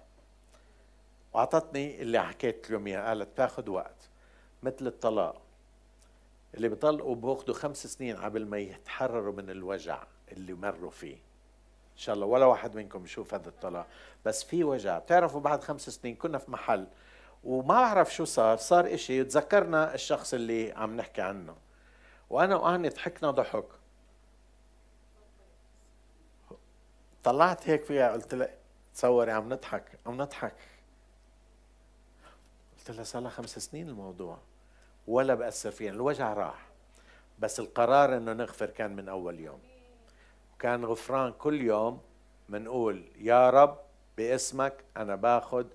[1.34, 4.10] وأعطتني اللي حكيت لهم إياه قالت تاخذ وقت
[4.64, 5.42] مثل الطلاق.
[6.54, 11.29] اللي بيطلقوا بياخذوا خمس سنين قبل ما يتحرروا من الوجع اللي مروا فيه.
[12.00, 12.26] إن شاء الله.
[12.26, 13.88] ولا واحد منكم يشوف هذا الطلاق.
[14.26, 15.00] بس في وجع.
[15.00, 16.88] بتعرفوا بعد خمس سنين كنا في محل
[17.44, 18.58] وما بعرف شو صار.
[18.58, 21.56] صار إشي تذكرنا الشخص اللي عم نحكي عنه.
[22.30, 23.66] وأنا واني ضحكنا ضحك.
[27.24, 28.12] طلعت هيك فيها.
[28.12, 28.50] قلت لها
[28.94, 30.00] تصوري عم نضحك.
[30.06, 30.56] عم نضحك.
[32.78, 34.38] قلت لها صار لها خمس سنين الموضوع.
[35.08, 36.70] ولا بأثر فينا الوجع راح.
[37.40, 39.69] بس القرار إنه نغفر كان من أول يوم.
[40.60, 42.02] كان غفران كل يوم
[42.50, 43.78] منقول يا رب
[44.18, 45.66] باسمك أنا باخذ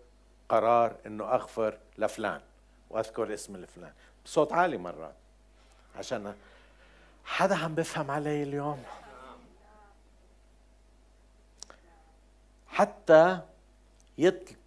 [0.48, 2.40] قرار إنه أغفر لفلان
[2.90, 3.92] وأذكر اسم الفلان.
[4.24, 5.14] بصوت عالي مرات.
[5.98, 6.34] عشان
[7.24, 8.82] حدا عم بفهم علي اليوم.
[12.68, 13.40] حتى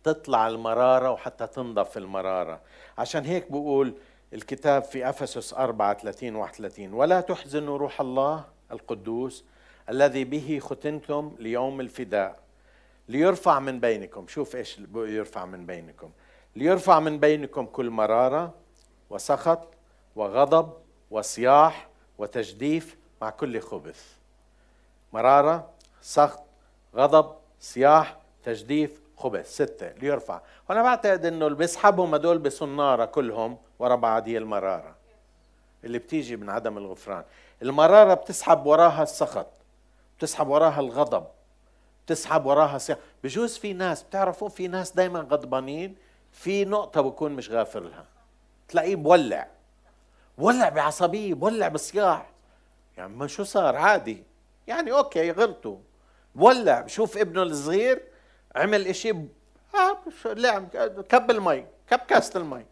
[0.03, 2.61] تطلع المرارة وحتى تنضف المرارة.
[2.97, 3.93] عشان هيك بقول
[4.33, 9.43] الكتاب في أفسس 4 30 31 ولا تحزنوا روح الله القدوس
[9.89, 12.39] الذي به ختنتم ليوم الفداء.
[13.09, 16.11] ليرفع من بينكم شوف إيش يرفع من بينكم.
[16.55, 18.53] ليرفع من بينكم كل مرارة
[19.09, 19.67] وسخط
[20.15, 20.73] وغضب
[21.11, 24.03] وصياح وتجديف مع كل خبث.
[25.13, 25.69] مرارة
[26.01, 26.43] سخط
[26.95, 29.55] غضب صياح تجديف خبث.
[29.55, 30.41] ستة ليرفع.
[30.69, 34.95] وأنا بعتقد أنه اللي بيسحبهم هدول بصنارة كلهم ورا بعض هي المرارة.
[35.83, 37.23] اللي بتيجي من عدم الغفران.
[37.61, 39.47] المرارة بتسحب وراها السخط.
[40.17, 41.27] بتسحب وراها الغضب
[42.05, 45.95] بتسحب وراها سياح بجوز في ناس بتعرفوا في ناس دايما غضبانين
[46.31, 48.05] في نقطة بكون مش غافر لها.
[48.67, 49.47] تلاقيه بولع
[50.37, 52.29] بولع بعصبية بولع بصياح.
[52.97, 54.23] يعني ما شو صار؟ عادي.
[54.67, 55.77] يعني أوكي غلطوا
[56.35, 58.03] بولع بشوف ابنه الصغير
[58.55, 59.29] عمل إشي ب...
[59.75, 60.67] آه لعب
[61.09, 62.65] كب المي كب كاسة المي.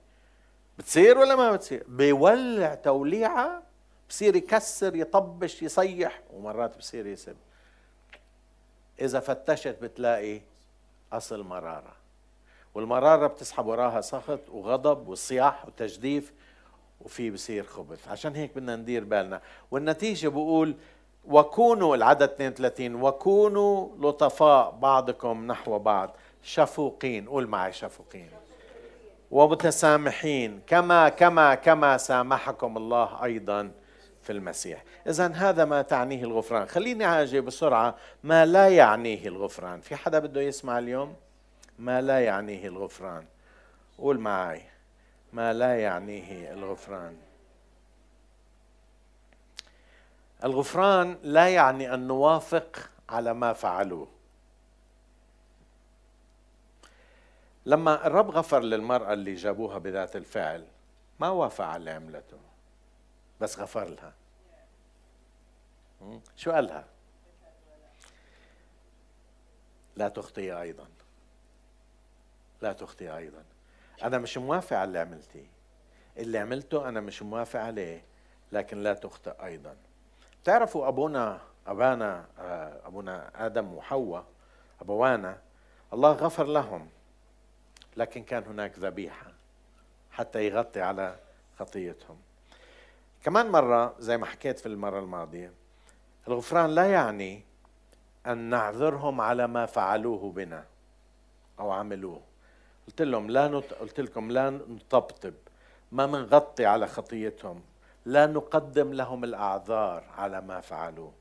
[0.78, 3.64] بتصير ولا ما بتصير؟ بيولع توليعة
[4.10, 7.36] بصير يكسر يطبش يصيح ومرات بصير يسب.
[9.02, 10.42] إذا فتشت بتلاقي
[11.14, 11.96] أصل مرارة.
[12.74, 16.34] والمرارة بتسحب وراها سخط وغضب وصياح وتجديف
[17.02, 18.08] وفي بصير خبث.
[18.08, 19.42] عشان هيك بدنا ندير بالنا.
[19.72, 20.76] والنتيجة بقول
[21.26, 26.16] وكونوا العدد 32 وكونوا لطفاء بعضكم نحو بعض.
[26.44, 28.30] شفوقين قول معي شفوقين.
[29.32, 30.62] ومتسامحين.
[30.68, 33.72] كما كما كما سامحكم الله أيضا.
[34.26, 34.84] في المسيح.
[35.08, 36.68] اذا هذا ما تعنيه الغفران.
[36.68, 39.82] خليني أجي بسرعة ما لا يعنيه الغفران.
[39.82, 41.16] في حدا بده يسمع اليوم؟
[41.80, 43.26] ما لا يعنيه الغفران.
[43.98, 44.62] قول معي
[45.34, 47.18] ما لا يعنيه الغفران.
[50.44, 54.08] الغفران لا يعني أن نوافق على ما فعلوه.
[57.66, 60.66] لما الرب غفر للمرأة اللي جابوها بذات الفعل
[61.20, 62.45] ما وافق على اللي عملته.
[63.42, 64.14] بس غفر لها.
[66.36, 66.86] شو قالها
[69.96, 70.88] لا تخطئي أيضا.
[72.62, 73.44] لا تخطئي أيضا.
[74.04, 75.48] أنا مش موافق على اللي عملتيه.
[76.18, 78.04] اللي عملته أنا مش موافق عليه
[78.52, 79.76] لكن لا تخطئ أيضا.
[80.44, 84.26] تعرفوا أبونا أبانا آه، أبونا آدم وحواء
[84.82, 85.42] أبوانا
[85.94, 86.90] الله غفر لهم
[87.98, 89.34] لكن كان هناك ذبيحة
[90.12, 91.20] حتى يغطي على
[91.60, 92.18] خطيتهم.
[93.26, 95.52] كمان مرة زي ما حكيت في المرة الماضية
[96.28, 97.44] الغفران لا يعني
[98.28, 100.66] أن نعذرهم على ما فعلوه بنا
[101.60, 102.22] أو عملوه.
[102.88, 103.74] قلت لهم لا نط...
[103.74, 105.34] قلت لكم لا نطبطب
[105.92, 107.62] ما منغطي على خطيتهم
[108.06, 111.12] لا نقدم لهم الأعذار على ما فعلوه.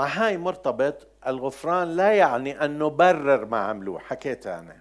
[0.00, 3.98] مع هاي مرتبط الغفران لا يعني أن نبرر ما عملوه.
[3.98, 4.76] حكيت أنا.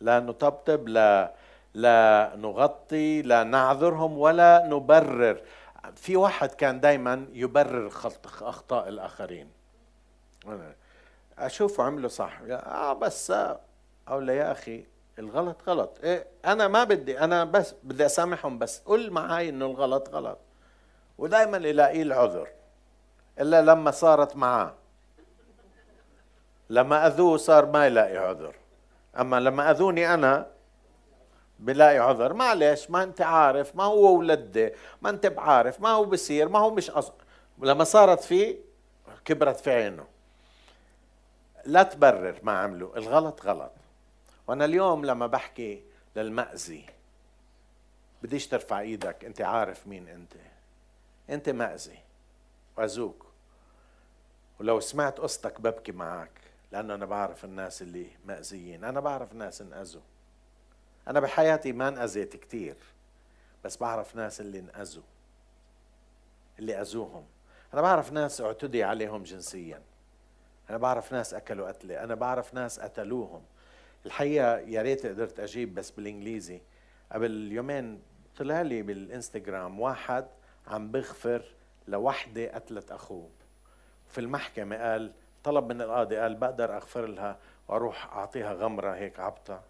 [0.00, 1.34] لا نطبطب لا
[1.74, 5.40] لا نغطي لا نعذرهم ولا نبرر.
[5.96, 7.90] في واحد كان دائما يبرر
[8.42, 9.50] أخطاء الآخرين.
[11.38, 12.40] أشوفه عمله صح.
[12.50, 13.32] آه بس
[14.08, 14.84] أقول له يا أخي
[15.18, 15.98] الغلط غلط.
[16.02, 18.82] إيه أنا ما بدي أنا بس بدي أسامحهم بس.
[18.86, 20.38] قل معي إنه الغلط غلط.
[21.18, 22.48] ودائما يلاقي العذر.
[23.40, 24.74] إلا لما صارت معاه.
[26.70, 28.54] لما أذوه صار ما يلاقي عذر.
[29.20, 30.46] أما لما أذوني أنا
[31.58, 32.32] بلاقي عذر.
[32.32, 36.70] معلش ما أنت عارف ما هو ولدي ما أنت بعارف ما هو بصير ما هو
[36.70, 37.12] مش أص...
[37.58, 38.58] لما صارت فيه
[39.24, 40.06] كبرت في عينه.
[41.64, 43.72] لا تبرر ما عملوا الغلط غلط.
[44.46, 45.82] وأنا اليوم لما بحكي
[46.16, 46.86] للمأذي
[48.22, 50.32] بديش ترفع إيدك أنت عارف مين أنت.
[51.30, 51.98] أنت مأذي.
[52.76, 53.26] وأزوك
[54.60, 56.40] ولو سمعت قصتك ببكي معك
[56.72, 58.84] لأنه أنا بعرف الناس اللي مأذيين.
[58.84, 60.02] أنا بعرف ناس انأذوا
[61.08, 62.76] أنا بحياتي ما انأذيت كتير
[63.64, 65.02] بس بعرف ناس اللي انأذوا
[66.58, 67.24] اللي أذوهم
[67.74, 69.82] أنا بعرف ناس اعتدي عليهم جنسيا.
[70.70, 73.42] أنا بعرف ناس أكلوا قتلة أنا بعرف ناس قتلوهم.
[74.06, 76.60] الحقيقة يا ريت قدرت أجيب بس بالإنجليزي.
[77.12, 78.02] قبل يومين
[78.36, 80.26] طلع لي بالإنستغرام واحد
[80.66, 81.53] عم بغفر
[81.88, 83.30] لوحدة قتلت أخوه.
[84.08, 85.12] في المحكمة قال
[85.44, 89.62] طلب من القاضي قال بقدر أغفر لها وأروح أعطيها غمرة هيك عبطة.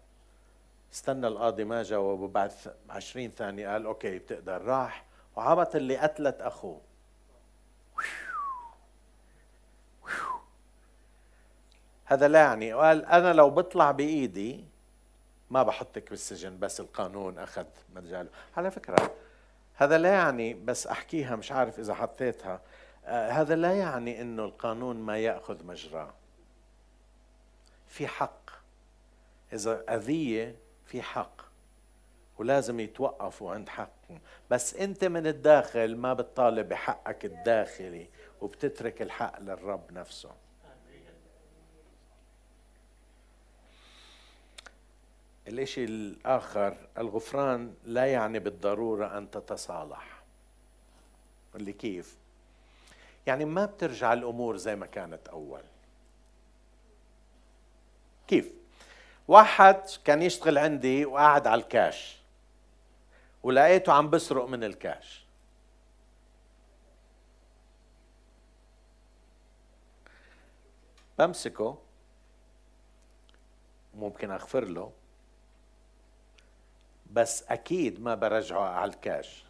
[0.93, 2.51] استنى القاضي ما جاوب وبعد
[2.89, 4.61] عشرين ثانية قال أوكي بتقدر.
[4.61, 6.81] راح وعبط اللي قتلت أخوه.
[12.05, 12.73] هذا لا يعني.
[12.73, 14.65] قال أنا لو بطلع بإيدي
[15.49, 18.29] ما بحطك بالسجن بس القانون أخذ مجاله.
[18.57, 19.11] على فكرة
[19.75, 22.61] هذا لا يعني بس أحكيها مش عارف إذا حطيتها.
[23.05, 26.13] آه هذا لا يعني إنه القانون ما يأخذ مجراه
[27.87, 28.49] في حق.
[29.53, 31.41] إذا أذية في حق.
[32.37, 34.19] ولازم يتوقفوا عند حقهم.
[34.49, 38.07] بس أنت من الداخل ما بتطالب بحقك الداخلي
[38.41, 40.31] وبتترك الحق للرب نفسه.
[45.47, 50.23] الإشي الآخر الغفران لا يعني بالضرورة أن تتصالح.
[51.55, 52.15] اللي كيف؟
[53.27, 55.61] يعني ما بترجع الأمور زي ما كانت أول.
[58.27, 58.51] كيف؟
[59.27, 62.17] واحد كان يشتغل عندي وقاعد على الكاش
[63.43, 65.25] ولقيته عم بسرق من الكاش.
[71.19, 71.77] بمسكه
[73.93, 74.91] ممكن أغفر له.
[77.11, 79.45] بس أكيد ما برجعه على الكاش.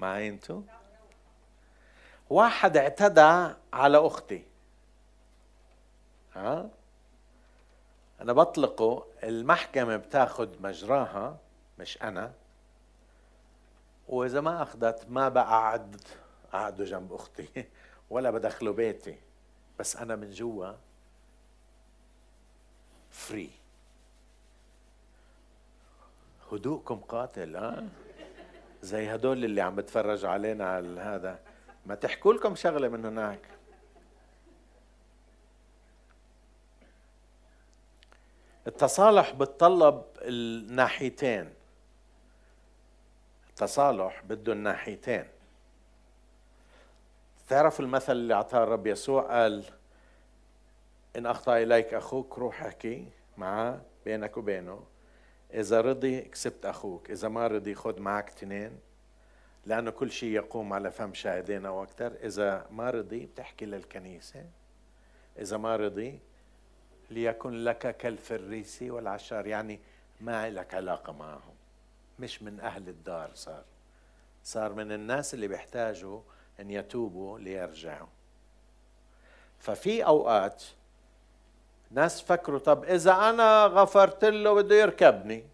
[0.00, 0.62] معي انتو
[2.30, 4.44] واحد اعتدى على أختي.
[6.34, 6.70] ها؟
[8.20, 11.38] أنا بطلقه المحكمة بتاخذ مجراها
[11.78, 12.32] مش أنا.
[14.08, 16.00] وإذا ما أخذت ما بقعد
[16.52, 17.48] قعدوا جنب أختي.
[18.10, 19.18] ولا بدخله بيتي.
[19.78, 20.72] بس أنا من جوا
[23.10, 23.61] فري
[26.52, 27.88] هدوءكم قاتل ها؟
[28.82, 31.38] زي هدول اللي عم بتفرجوا علينا على هذا.
[31.86, 33.40] ما تحكوا لكم شغلة من هناك.
[38.66, 41.52] التصالح بتطلب الناحيتين.
[43.50, 45.28] التصالح بده الناحيتين.
[47.48, 49.64] تعرف المثل اللي اعطاه الرب يسوع؟ قال
[51.16, 54.91] إن أخطأ إليك أخوك روح أحكي معاه بينك وبينه.
[55.54, 57.10] إذا رضي كسبت أخوك.
[57.10, 58.78] إذا ما رضي خذ معك اثنين.
[59.66, 64.44] لأنه كل شيء يقوم على فم شاهدين أو أكثر إذا ما رضي بتحكي للكنيسة.
[65.38, 66.18] إذا ما رضي
[67.10, 69.46] ليكن لك كالفريسي والعشار.
[69.46, 69.80] يعني
[70.20, 71.54] ما لك علاقة معهم.
[72.18, 73.64] مش من أهل الدار صار.
[74.44, 76.20] صار من الناس اللي بيحتاجوا
[76.60, 78.08] أن يتوبوا ليرجعوا.
[79.58, 80.64] ففي أوقات
[81.94, 85.44] ناس فكروا طب إذا أنا غفرت له بده يركبني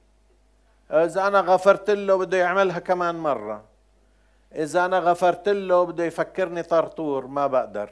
[0.91, 3.65] إذا أنا غفرت له بده يعملها كمان مرة
[4.55, 7.91] إذا أنا غفرت له بده يفكرني طرطور ما بقدر.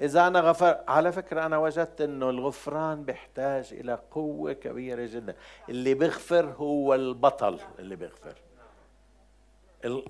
[0.00, 5.34] إذا أنا غفر على فكرة أنا وجدت إنه الغفران بيحتاج إلى قوة كبيرة جدا.
[5.68, 8.34] اللي بيغفر هو البطل اللي بيغفر.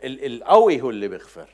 [0.05, 1.49] القوي هو اللي بيغفر.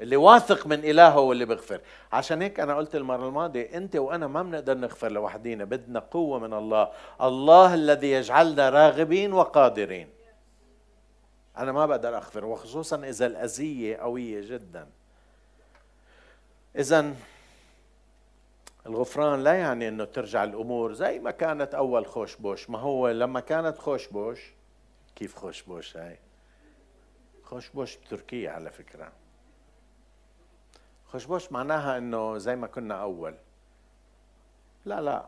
[0.00, 1.80] اللي واثق من إلهه هو اللي بيغفر.
[2.12, 6.54] عشان هيك أنا قلت المرة الماضية أنت وأنا ما بنقدر نغفر لوحدينا بدنا قوة من
[6.54, 6.92] الله.
[7.22, 10.08] الله الذي يجعلنا راغبين وقادرين.
[11.58, 14.86] أنا ما بقدر أغفر وخصوصا إذا الأذية قوية جدا.
[16.76, 17.14] إذا
[18.86, 22.70] الغفران لا يعني أنه ترجع الأمور زي ما كانت أول خوش بوش.
[22.70, 24.40] ما هو لما كانت خوش بوش
[25.16, 26.18] كيف خوش بوش هاي؟
[27.44, 29.12] خشبوش بتركيا على فكرة.
[31.12, 33.34] خشبوش معناها إنه زي ما كنا أول.
[34.84, 35.26] لا لا.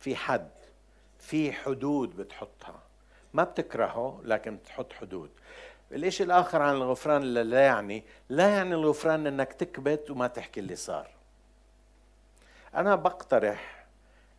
[0.00, 0.50] في حد
[1.18, 2.82] في حدود بتحطها.
[3.34, 5.30] ما بتكرهه لكن بتحط حدود.
[5.92, 11.10] الإشي الآخر عن الغفران لا يعني لا يعني الغفران إنك تكبت وما تحكي اللي صار.
[12.74, 13.86] أنا بقترح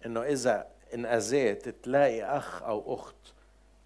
[0.05, 3.15] إنه إذا انأذيت تلاقي أخ أو أخت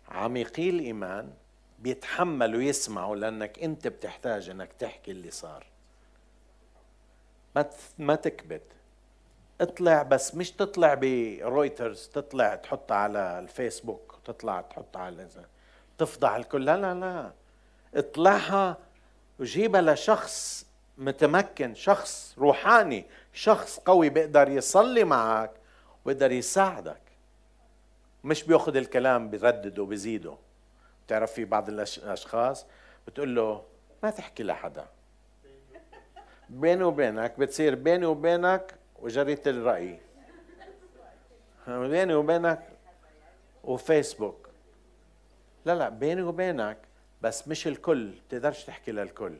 [0.10, 1.34] عميقي الإيمان
[1.80, 5.71] بيتحملوا يسمعوا لأنك أنت بتحتاج إنك تحكي اللي صار.
[7.56, 8.62] ما ما تكبت
[9.62, 15.28] اطلع بس مش تطلع برويترز تطلع تحطها على الفيسبوك تطلع تحطها على
[15.98, 16.66] تفضح الكل.
[16.66, 17.32] لا لا لا.
[17.96, 18.78] اطلعها
[19.40, 20.66] وجيبها لشخص
[20.98, 25.52] متمكن شخص روحاني شخص قوي بيقدر يصلي معك
[26.06, 27.02] ويقدر يساعدك.
[28.24, 30.38] مش بياخذ الكلام بيردده بيزيده.
[31.06, 32.66] بتعرف في بعض الأشخاص
[33.08, 33.64] بتقول له
[34.04, 34.86] ما تحكي لحدا.
[36.52, 40.00] بيني وبينك بتصير بيني وبينك وجريدة الرأي.
[41.68, 42.60] بيني وبينك
[43.64, 44.50] وفيسبوك.
[45.66, 46.78] لا لا بيني وبينك
[47.22, 49.38] بس مش الكل تقدرش تحكي للكل.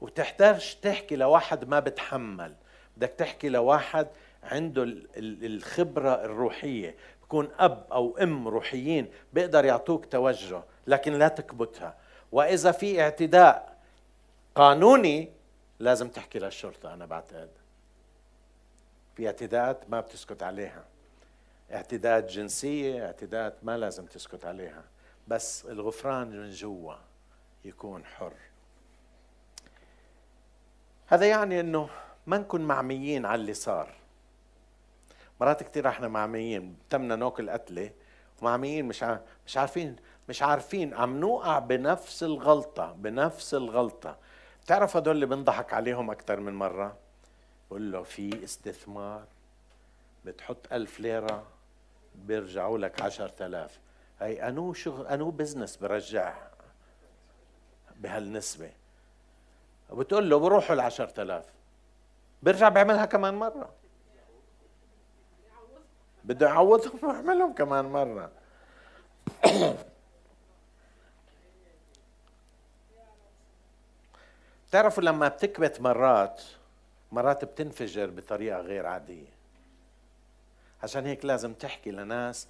[0.00, 2.54] وتحتاج تحكي لواحد ما بتحمل.
[2.96, 4.06] بدك تحكي لواحد
[4.42, 4.84] عنده
[5.16, 6.94] الخبرة الروحية.
[7.22, 11.94] بكون أب أو أم روحيين بيقدر يعطوك توجه لكن لا تكبتها.
[12.32, 13.78] وإذا في اعتداء
[14.54, 15.30] قانوني
[15.78, 17.50] لازم تحكي للشرطة أنا بعتقد.
[19.16, 20.84] في اعتداءات ما بتسكت عليها.
[21.72, 24.84] اعتداءات جنسية اعتداءات ما لازم تسكت عليها.
[25.28, 26.94] بس الغفران من جوا
[27.64, 28.32] يكون حر.
[31.06, 31.88] هذا يعني إنه
[32.26, 33.94] ما نكون معميين على اللي صار.
[35.40, 37.90] مرات كثير إحنا معميين تمنا ناكل قتله
[38.42, 39.04] ومعميين مش
[39.46, 39.96] مش عارفين
[40.28, 44.16] مش عارفين عم نوقع بنفس الغلطة بنفس الغلطة.
[44.64, 46.96] بتعرف هدول اللي بنضحك عليهم أكثر من مرة؟
[47.70, 49.24] بقول له في استثمار
[50.24, 51.46] بتحط ألف ليرة
[52.14, 53.78] بيرجعوا لك عشرة آلاف
[54.20, 56.34] هي أنو شغل أنو بزنس برجع
[57.96, 58.70] بهالنسبة؟
[59.90, 61.44] وبتقول له بروحوا ال 10000
[62.42, 63.70] بيرجع بيعملها كمان مرة.
[66.24, 68.30] بده يعوضهم ويعملهم كمان مرة.
[74.74, 76.42] بتعرفوا لما بتكبت مرات
[77.12, 79.28] مرات بتنفجر بطريقة غير عادية.
[80.82, 82.48] عشان هيك لازم تحكي لناس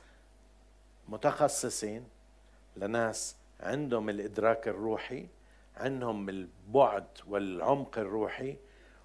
[1.09, 2.05] متخصصين
[2.77, 5.27] لناس عندهم الإدراك الروحي
[5.77, 8.57] عندهم البعد والعمق الروحي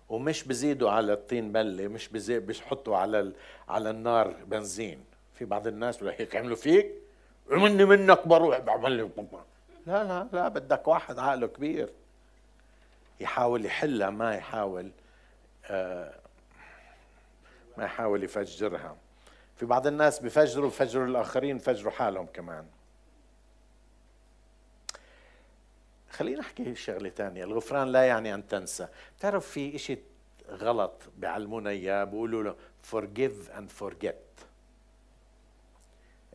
[0.10, 3.32] ومش بزيدوا على الطين بلة مش بزيد بيحطوا على
[3.70, 5.04] على النار بنزين.
[5.36, 6.92] في بعض الناس هيك عملوا فيك؟
[7.50, 9.10] مني منك بروح بعمل لي
[9.86, 11.99] لا لا لا بدك واحد عقله كبير.
[13.20, 14.92] يحاول يحلها ما يحاول
[15.66, 16.20] آه
[17.78, 18.98] ما يحاول يفجرها.
[19.56, 22.66] في بعض الناس بفجروا بفجروا الآخرين بفجروا حالهم كمان.
[26.12, 27.44] خلينا نحكي شغلة تانية.
[27.44, 28.88] الغفران لا يعني أن تنسى.
[29.18, 29.98] بتعرف في إشي
[30.50, 32.56] غلط بيعلمونا إياه؟ بيقولوا له
[32.92, 34.44] forgive and forget.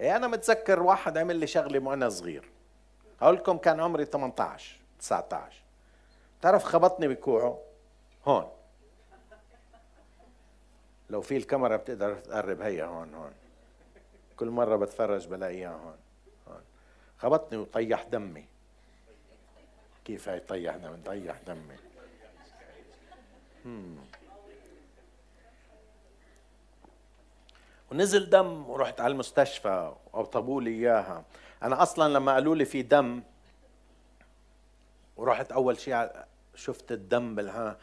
[0.00, 2.50] إيه أنا متذكر واحد عمل لي شغلة وأنا صغير.
[3.22, 5.63] أقول لكم كان عمري 18 19
[6.44, 7.58] بتعرف خبطني بكوعه؟
[8.26, 8.48] هون.
[11.10, 13.32] لو في الكاميرا بتقدر تقرب هيا هون هون.
[14.36, 15.96] كل مرة بتفرج بلاقيها هون
[16.48, 16.62] هون.
[17.18, 18.44] خبطني وطيح دمي.
[20.04, 21.76] كيف هي طيح دمي؟ طيح دمي.
[27.92, 31.24] ونزل دم ورحت على المستشفى وابطبوا لي إياها.
[31.62, 33.22] أنا أصلا لما قالوا لي في دم
[35.16, 36.24] ورحت أول شيء
[36.54, 37.78] شفت الدم بالها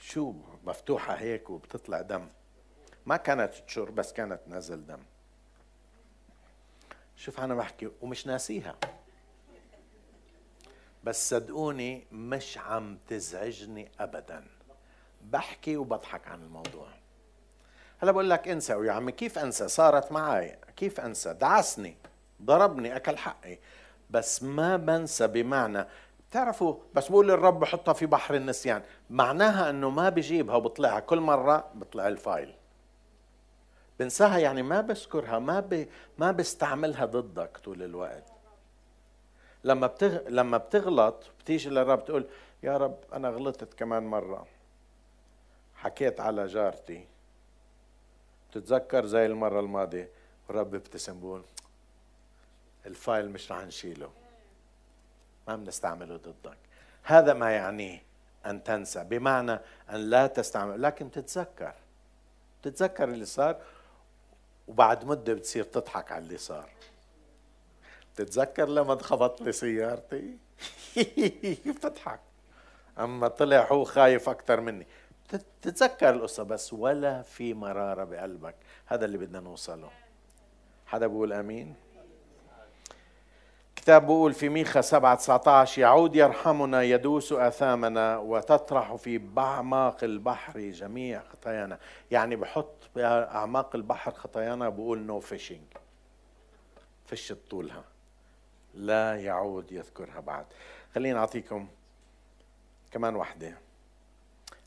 [0.00, 2.28] شو مفتوحة هيك وبتطلع دم.
[3.06, 5.02] ما كانت تشر بس كانت نازل دم.
[7.16, 8.76] شوف أنا بحكي ومش ناسيها.
[11.04, 14.46] بس صدقوني مش عم تزعجني أبدا.
[15.22, 16.88] بحكي وبضحك عن الموضوع.
[17.98, 21.96] هلا بقول لك انسى ويا عمي كيف انسى؟ صارت معي كيف انسى؟ دعسني.
[22.42, 23.58] ضربني أكل حقي.
[24.10, 25.86] بس ما بنسى بمعنى
[26.30, 28.82] بتعرفوا بس بقول الرب بحطها في بحر النسيان.
[29.10, 31.00] معناها إنه ما بجيبها وبطلعها.
[31.00, 32.54] كل مرة بطلع الفايل.
[33.98, 35.88] بنساها يعني ما بذكرها ما ب...
[36.18, 38.24] ما بستعملها ضدك طول الوقت.
[39.64, 40.28] لما بتغ...
[40.28, 42.26] لما بتغلط بتيجي للرب تقول
[42.62, 44.46] يا رب أنا غلطت كمان مرة.
[45.74, 47.06] حكيت على جارتي.
[48.52, 50.08] تتذكر زي المرة الماضية؟
[50.50, 51.42] الرب بيبتسم بقول
[52.86, 54.19] الفايل مش رح نشيله.
[55.56, 56.58] بنستعمله ضدك.
[57.02, 58.02] هذا ما يعنيه
[58.46, 59.58] أن تنسى بمعنى
[59.90, 61.74] أن لا تستعمل لكن تتذكر.
[62.62, 63.56] تتذكر اللي صار
[64.68, 66.68] وبعد مدة بتصير تضحك على اللي صار.
[68.16, 70.36] تتذكر لما انخبط لي سيارتي؟
[71.76, 72.20] بتضحك.
[72.98, 74.86] أما طلع هو خايف أكثر مني.
[75.62, 78.54] تتذكر القصة بس ولا في مرارة بقلبك.
[78.86, 79.90] هذا اللي بدنا نوصله.
[80.86, 81.74] حدا بيقول آمين؟
[83.80, 91.22] كتاب بيقول في ميخا 7 19 يعود يرحمنا يدوس أثامنا وتطرح في اعماق البحر جميع
[91.22, 91.78] خطايانا.
[92.10, 95.66] يعني بحط باعماق البحر خطايانا بقول no fishing
[97.06, 97.84] فشت طولها
[98.74, 100.46] لا يعود يذكرها بعد.
[100.94, 101.68] خليني أعطيكم
[102.90, 103.58] كمان وحدة.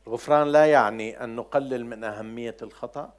[0.07, 3.13] الغفران لا يعني أن نقلل من أهمية الخطأ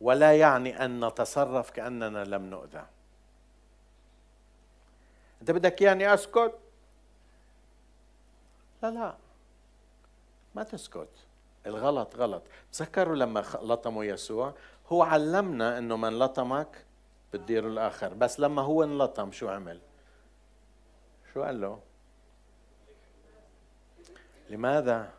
[0.00, 2.86] ولا يعني أن نتصرف كأننا لم نؤذى.
[5.40, 6.54] أنت بدك يعني أسكت؟
[8.82, 9.16] لا لا.
[10.54, 11.08] ما تسكت.
[11.66, 12.42] الغلط غلط.
[12.72, 14.54] تذكروا لما لطموا يسوع؟
[14.88, 16.84] هو علمنا إنه من لطمك
[17.32, 18.14] بتديره الآخر.
[18.14, 19.80] بس لما هو انلطم شو عمل؟
[21.34, 21.80] شو قال له؟
[24.50, 25.12] لماذا؟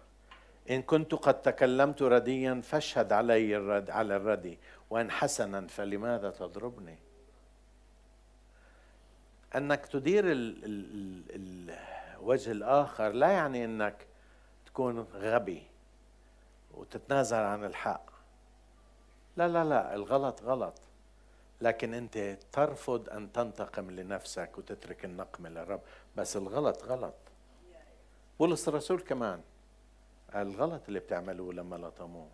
[0.69, 4.59] إن كنت قد تكلمت رديا فاشهد علي الرد على الردي.
[4.89, 6.97] وإن حسنا فلماذا تضربني؟
[9.55, 11.75] أنك تدير ال ال
[12.15, 14.05] الوجه الآخر لا يعني أنك
[14.65, 15.63] تكون غبي
[16.73, 18.05] وتتنازل عن الحق.
[19.37, 20.73] لا لا لا الغلط غلط.
[21.61, 25.81] لكن أنت ترفض أن تنتقم لنفسك وتترك النقم للرب
[26.15, 27.13] بس الغلط غلط.
[28.39, 29.41] بولس الرسول كمان
[30.35, 32.27] الغلط اللي بتعملوه لما لطموه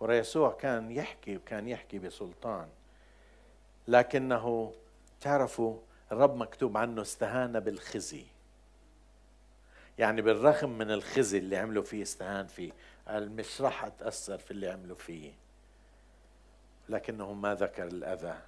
[0.00, 2.68] وريسوع كان يحكي وكان يحكي بسلطان.
[3.88, 4.72] لكنه
[5.20, 5.78] تعرفوا
[6.12, 8.24] الرب مكتوب عنه استهان بالخزي.
[9.98, 12.72] يعني بالرغم من الخزي اللي عملوا فيه استهان فيه
[13.08, 15.32] قال مش راح أتأثر في اللي عملوا فيه.
[16.88, 18.38] لكنه ما ذكر الأذى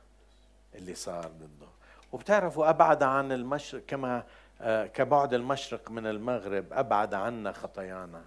[0.74, 1.68] اللي صار ضده.
[2.12, 4.24] وبتعرفوا أبعد عن المشرق كما
[4.60, 8.24] آه، كبعد المشرق من المغرب أبعد عنا خطايانا.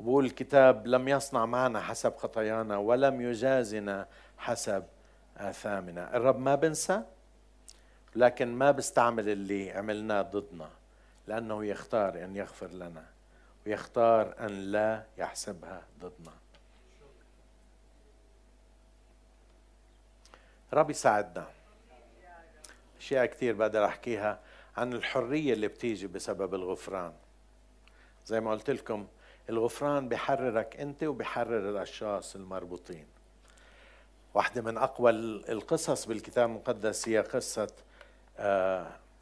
[0.00, 4.08] بقول الكتاب لم يصنع معنا حسب خطايانا ولم يجازنا
[4.38, 4.84] حسب
[5.36, 6.16] آثامنا.
[6.16, 7.02] الرب ما بنسى؟
[8.16, 10.70] لكن ما بيستعمل اللي عملناه ضدنا
[11.26, 13.06] لأنه يختار أن يغفر لنا
[13.66, 16.32] ويختار أن لا يحسبها ضدنا.
[20.72, 21.46] رب يساعدنا
[22.98, 24.40] أشياء كثير بقدر أحكيها
[24.76, 27.12] عن الحرية اللي بتيجي بسبب الغفران.
[28.26, 29.06] زي ما قلت لكم
[29.50, 33.06] الغفران بحررك أنت وبحرر الأشخاص المربوطين.
[34.34, 37.70] واحدة من أقوى القصص بالكتاب المقدس هي قصة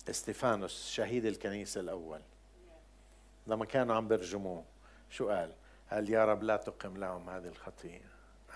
[0.09, 2.21] إستيفانوس شهيد الكنيسة الأول.
[3.47, 4.65] لما كانوا عم برجموه
[5.11, 5.53] شو قال؟
[5.91, 8.01] قال يا رب لا تقم لهم هذه الخطية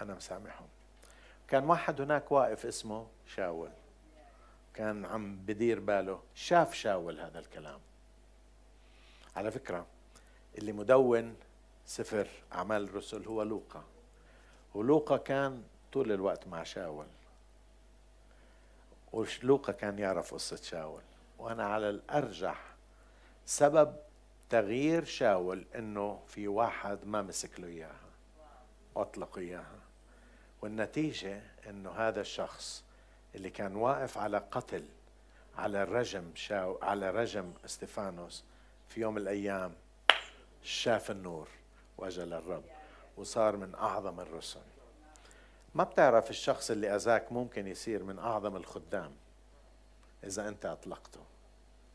[0.03, 0.69] أنا مسامحهم.
[1.49, 3.71] كان واحد هناك واقف اسمه شاول.
[4.75, 7.81] كان عم بدير باله شاف شاول هذا الكلام.
[9.37, 9.87] على فكرة
[10.59, 11.37] اللي مدون
[11.87, 13.85] سفر أعمال الرسل هو لوقا.
[14.75, 17.07] ولوقا كان طول الوقت مع شاول.
[19.13, 21.03] ولوقا كان يعرف قصة شاول.
[21.39, 22.75] وأنا على الأرجح
[23.47, 23.97] سبب
[24.51, 28.11] تغيير شاول إنه في واحد ما مسك له إياها
[28.97, 29.79] أطلق إياها.
[30.63, 32.85] والنتيجة إنه هذا الشخص
[33.35, 34.85] اللي كان واقف على قتل
[35.59, 38.45] على رجم شاو على رجم استفانوس
[38.89, 39.75] في يوم من الأيام
[40.63, 41.49] شاف النور
[41.99, 42.65] وأجل الرب
[43.17, 44.61] وصار من أعظم الرسل.
[45.75, 49.13] ما بتعرف الشخص اللي أذاك ممكن يصير من أعظم الخدام؟
[50.25, 51.21] إذا أنت أطلقته.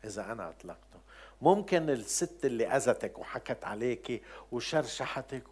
[0.04, 1.00] إذا أنا أطلقته.
[1.42, 4.22] ممكن الست اللي أذتك وحكت عليك
[4.52, 5.44] وشرشحتك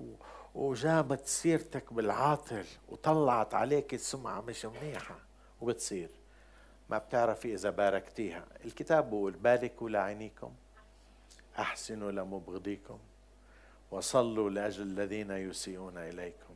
[0.55, 5.17] وجابت سيرتك بالعاطل وطلعت عليك السمعة مش منيحة
[5.61, 6.11] وبتصير.
[6.91, 8.45] ما بتعرفي إذا باركتيها.
[8.65, 10.53] الكتاب بيقول باركوا لعينيكم
[11.59, 12.99] أحسنوا لمبغضيكم
[13.91, 16.54] وصلوا لأجل الذين يسيئون إليكم.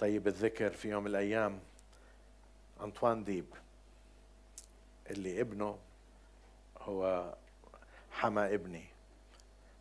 [0.00, 1.60] طيب الذكر في يوم من الأيام
[2.80, 3.46] أنطوان ديب
[5.10, 5.78] اللي ابنه
[6.78, 7.34] هو
[8.10, 8.84] حما ابني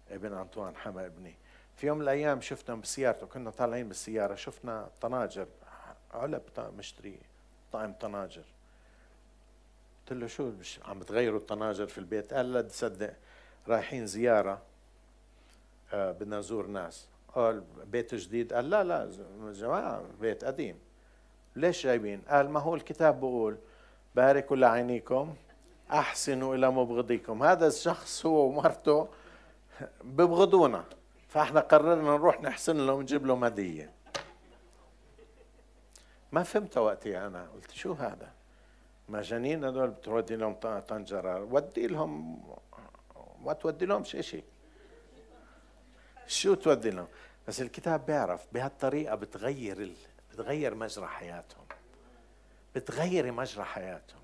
[0.10, 1.36] ابن أنطوان حما ابني.
[1.78, 5.48] في يوم من الأيام شفنا بسيارته كنا طالعين بالسيارة شفنا طناجر
[6.12, 6.42] علب
[6.78, 7.20] مشتري
[7.72, 8.44] طعم طناجر.
[10.02, 13.14] قلت له شو مش عم تغيروا الطناجر في البيت؟ قال لا تصدق
[13.68, 14.62] رايحين زيارة
[15.94, 17.08] آه بدنا نزور ناس.
[17.36, 19.10] قال بيت جديد؟ قال لا لا
[19.52, 20.80] جماعة بيت قديم.
[21.56, 23.58] ليش جايبين؟ قال ما هو الكتاب بقول
[24.16, 25.36] باركوا لعينيكم
[25.92, 27.44] أحسنوا إلى مبغضيكم.
[27.44, 29.08] هذا الشخص هو ومرته
[30.04, 30.84] ببغضونا.
[31.28, 33.92] فإحنا قررنا نروح نحسن لهم ونجيب لهم هدية.
[36.32, 37.48] ما فهمت وقتي أنا.
[37.56, 38.32] قلت شو هذا؟
[39.10, 40.54] مجانين هذول بتودي لهم
[40.88, 42.42] طنجرة؟ ودي لهم
[43.44, 44.44] ما تودي لهمش شيء
[46.30, 47.08] شو تودي لهم؟
[47.48, 49.96] بس الكتاب بيعرف بهالطريقة بتغير ال...
[50.32, 51.66] بتغير مجرى حياتهم.
[52.76, 54.22] بتغير مجرى حياتهم.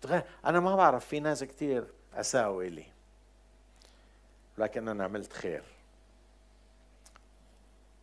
[0.00, 2.84] بتغير أنا ما بعرف في ناس كثير اساءوا إلي.
[4.58, 5.62] لكن أنا عملت خير.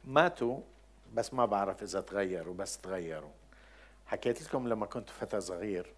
[0.06, 0.62] ماتوا
[1.14, 3.32] بس ما بعرف إذا تغيروا بس تغيروا.
[4.08, 5.94] حكيت لكم لما كنت فتى صغير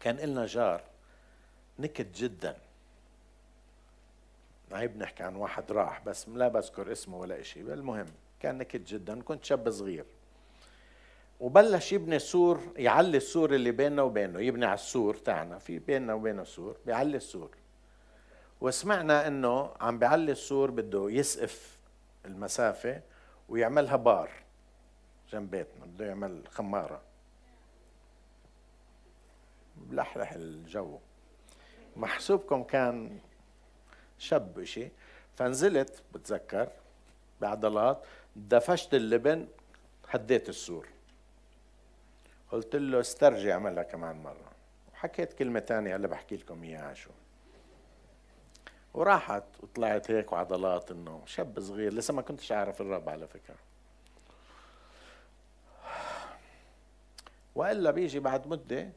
[0.00, 0.82] كان لنا جار
[1.78, 2.56] نكد جدا.
[4.72, 8.06] عيب نحكي عن واحد راح بس لا بذكر اسمه ولا شيء المهم
[8.40, 10.04] كان نكد جدا كنت شاب صغير.
[11.40, 14.40] وبلش يبني سور يعلي السور اللي بيننا وبينه.
[14.40, 15.58] يبني على السور تاعنا.
[15.58, 17.50] في بيننا وبينه سور بيعلي السور.
[18.60, 21.78] وسمعنا إنه عم بيعلي السور بده يسقف
[22.24, 23.00] المسافة
[23.48, 24.30] ويعملها بار
[25.32, 25.86] جنب بيتنا.
[25.86, 27.00] بده يعمل خمارة.
[29.76, 30.98] بلحلح الجو.
[31.96, 33.18] محسوبكم كان
[34.18, 34.90] شب شيء
[35.36, 36.68] فنزلت بتذكر
[37.40, 38.02] بعضلات
[38.36, 39.48] دفشت اللبن
[40.08, 40.88] هديت السور.
[42.52, 44.52] قلت له استرجع اعملها كمان مرة.
[44.92, 47.10] وحكيت كلمة تانية هلا بحكي لكم إياها شو.
[48.94, 51.92] وراحت وطلعت هيك وعضلات إنه شاب صغير.
[51.92, 53.56] لسه ما كنتش أعرف الرب على فكرة.
[57.54, 58.90] وإلا بيجي بعد مدة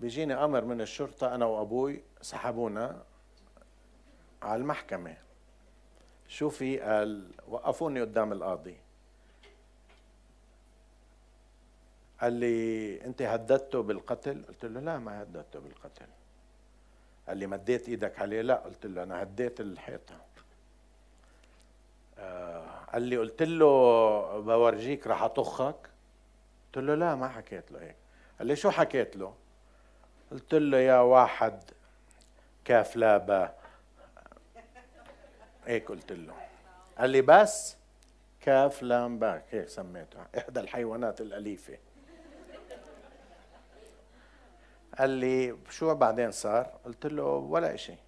[0.00, 3.02] بيجيني أمر من الشرطة أنا وأبوي سحبونا.
[4.44, 5.16] على المحكمة.
[6.28, 8.76] شو في قال وقفوني قدام القاضي.
[12.20, 16.06] قال لي أنت هددته بالقتل؟ قلت له لا ما هددته بالقتل.
[17.28, 18.54] قال لي مديت إيدك عليه؟ لا.
[18.54, 20.14] قلت له أنا هديت الحيطة.
[22.18, 23.66] آه قال لي قلت له
[24.40, 25.90] بورجيك راح أطخك.
[26.66, 27.96] قلت له لا ما حكيت له هيك.
[28.38, 29.34] قال لي شو حكيت له؟
[30.30, 31.62] قلت له يا واحد
[32.64, 33.54] كاف لا با
[35.66, 36.34] هيك قلت له؟
[36.98, 37.76] قال لي بس
[38.40, 41.78] كاف لام باك هيك سميته احدى الحيوانات الأليفة.
[44.98, 47.98] قال لي شو بعدين صار؟ قلت له ولا شيء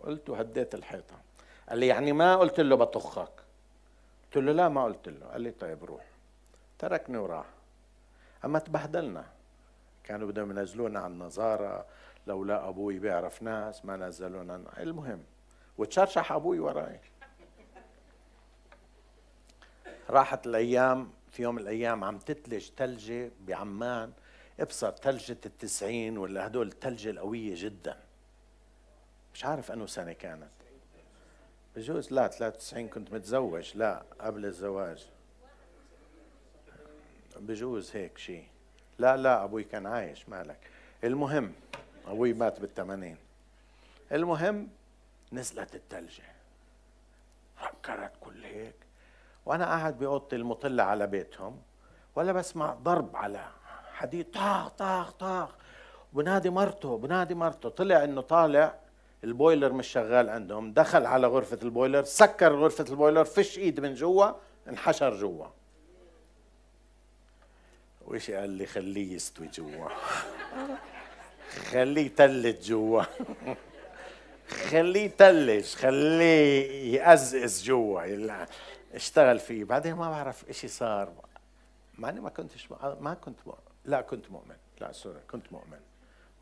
[0.00, 1.16] قلت هديت الحيطة.
[1.68, 3.32] قال لي يعني ما قلت له بطخك.
[4.24, 5.26] قلت له لا ما قلت له.
[5.26, 6.04] قال لي طيب روح.
[6.78, 7.46] تركني وراح.
[8.44, 9.24] أما تبهدلنا.
[10.04, 11.86] كانوا بدهم ينزلونا على النظارة
[12.26, 14.62] لولا أبوي بيعرف ناس ما نزلونا.
[14.78, 15.22] المهم
[15.78, 17.00] وتشرشح أبوي وراي.
[20.10, 24.12] راحت الأيام في يوم من الأيام عم تتلج ثلجه بعمان
[24.60, 27.96] ابصر ثلجة التسعين ولا هدول الثلجة القوية جدا.
[29.34, 30.50] مش عارف انه سنة كانت.
[31.76, 35.08] بجوز لا 93 كنت متزوج لا قبل الزواج.
[37.36, 38.46] بجوز هيك شيء
[38.98, 40.58] لا لا أبوي كان عايش مالك.
[41.04, 41.52] المهم
[42.06, 43.16] أبوي مات بالثمانين
[44.12, 44.68] المهم
[45.32, 46.22] نزلت الثلجة
[47.56, 48.74] فكرت كل هيك.
[49.46, 51.62] وأنا قاعد باوضتي المطلة على بيتهم
[52.16, 53.48] ولا بسمع ضرب على
[53.92, 55.48] حديد طاخ طاخ طاخ
[56.12, 57.68] بنادي مرته بنادي مرته.
[57.68, 58.74] طلع إنه طالع
[59.24, 60.72] ال boiler مش شغال عندهم.
[60.72, 64.30] دخل على غرفة ال boiler سكر غرفة ال boiler فش إيد من جوا
[64.68, 65.46] انحشر جوا.
[68.06, 69.88] وإيش قال لي؟ خليه يستوي جوا.
[71.70, 73.02] خليه يتلج جوا.
[74.48, 78.46] خليه يتلج خليه يأزئز جوا
[78.94, 79.64] اشتغل فيه.
[79.64, 81.12] بعدين ما بعرف إيش صار.
[81.98, 82.70] مع إني ما كنتش
[83.00, 83.38] ما كنت
[83.84, 84.56] لا كنت مؤمن.
[84.80, 85.80] لا سوري كنت مؤمن.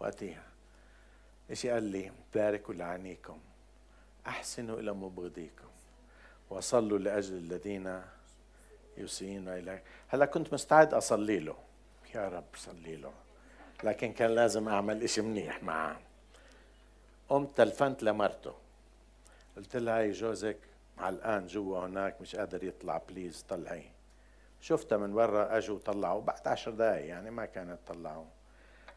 [0.00, 0.42] وقتها
[1.50, 3.38] إيش قال لي؟ باركوا لعينيكم.
[4.26, 5.68] أحسنوا إلى مبغضيكم.
[6.50, 8.02] وصلوا لأجل الذين
[8.98, 9.82] يسيئون إليك.
[10.08, 11.56] هلأ كنت مستعد أصلي له.
[12.14, 13.12] يا رب صلي له.
[13.84, 16.00] لكن كان لازم أعمل إشي منيح معه.
[17.28, 18.54] قمت تلفنت لمرته.
[19.56, 20.58] قلت لها هاي جوزك
[20.98, 23.90] علقان جوا هناك مش قادر يطلع بليز طلعي.
[24.60, 26.20] شفتها من برا اجوا طلعوا.
[26.20, 28.24] بعد عشر دقايق يعني ما كانت طلعوا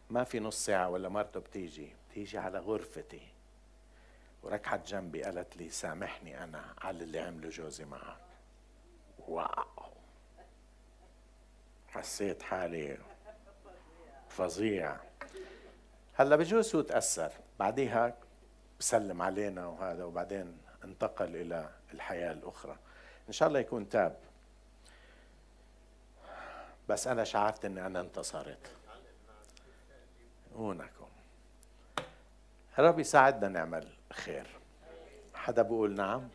[0.09, 1.95] ما في نص ساعة ولا مرته بتيجي.
[2.09, 3.21] بتيجي على غرفتي.
[4.43, 8.17] وركعت جنبي قالت لي سامحني أنا على اللي عمله جوزي معك.
[9.27, 9.91] واو.
[11.87, 12.97] حسيت حالي
[14.29, 14.97] فظيع.
[16.13, 18.17] هلا بجوز هو تأثر؟ بعديها
[18.79, 22.77] بسلم علينا وهذا وبعدين انتقل إلى الحياة الأخرى.
[23.27, 24.17] إن شاء الله يكون تاب.
[26.89, 28.71] بس أنا شعرت أني أنا انتصرت.
[30.55, 31.07] هونكم
[32.79, 34.47] الرب يساعدنا نعمل خير.
[35.33, 36.29] حدا بيقول نعم؟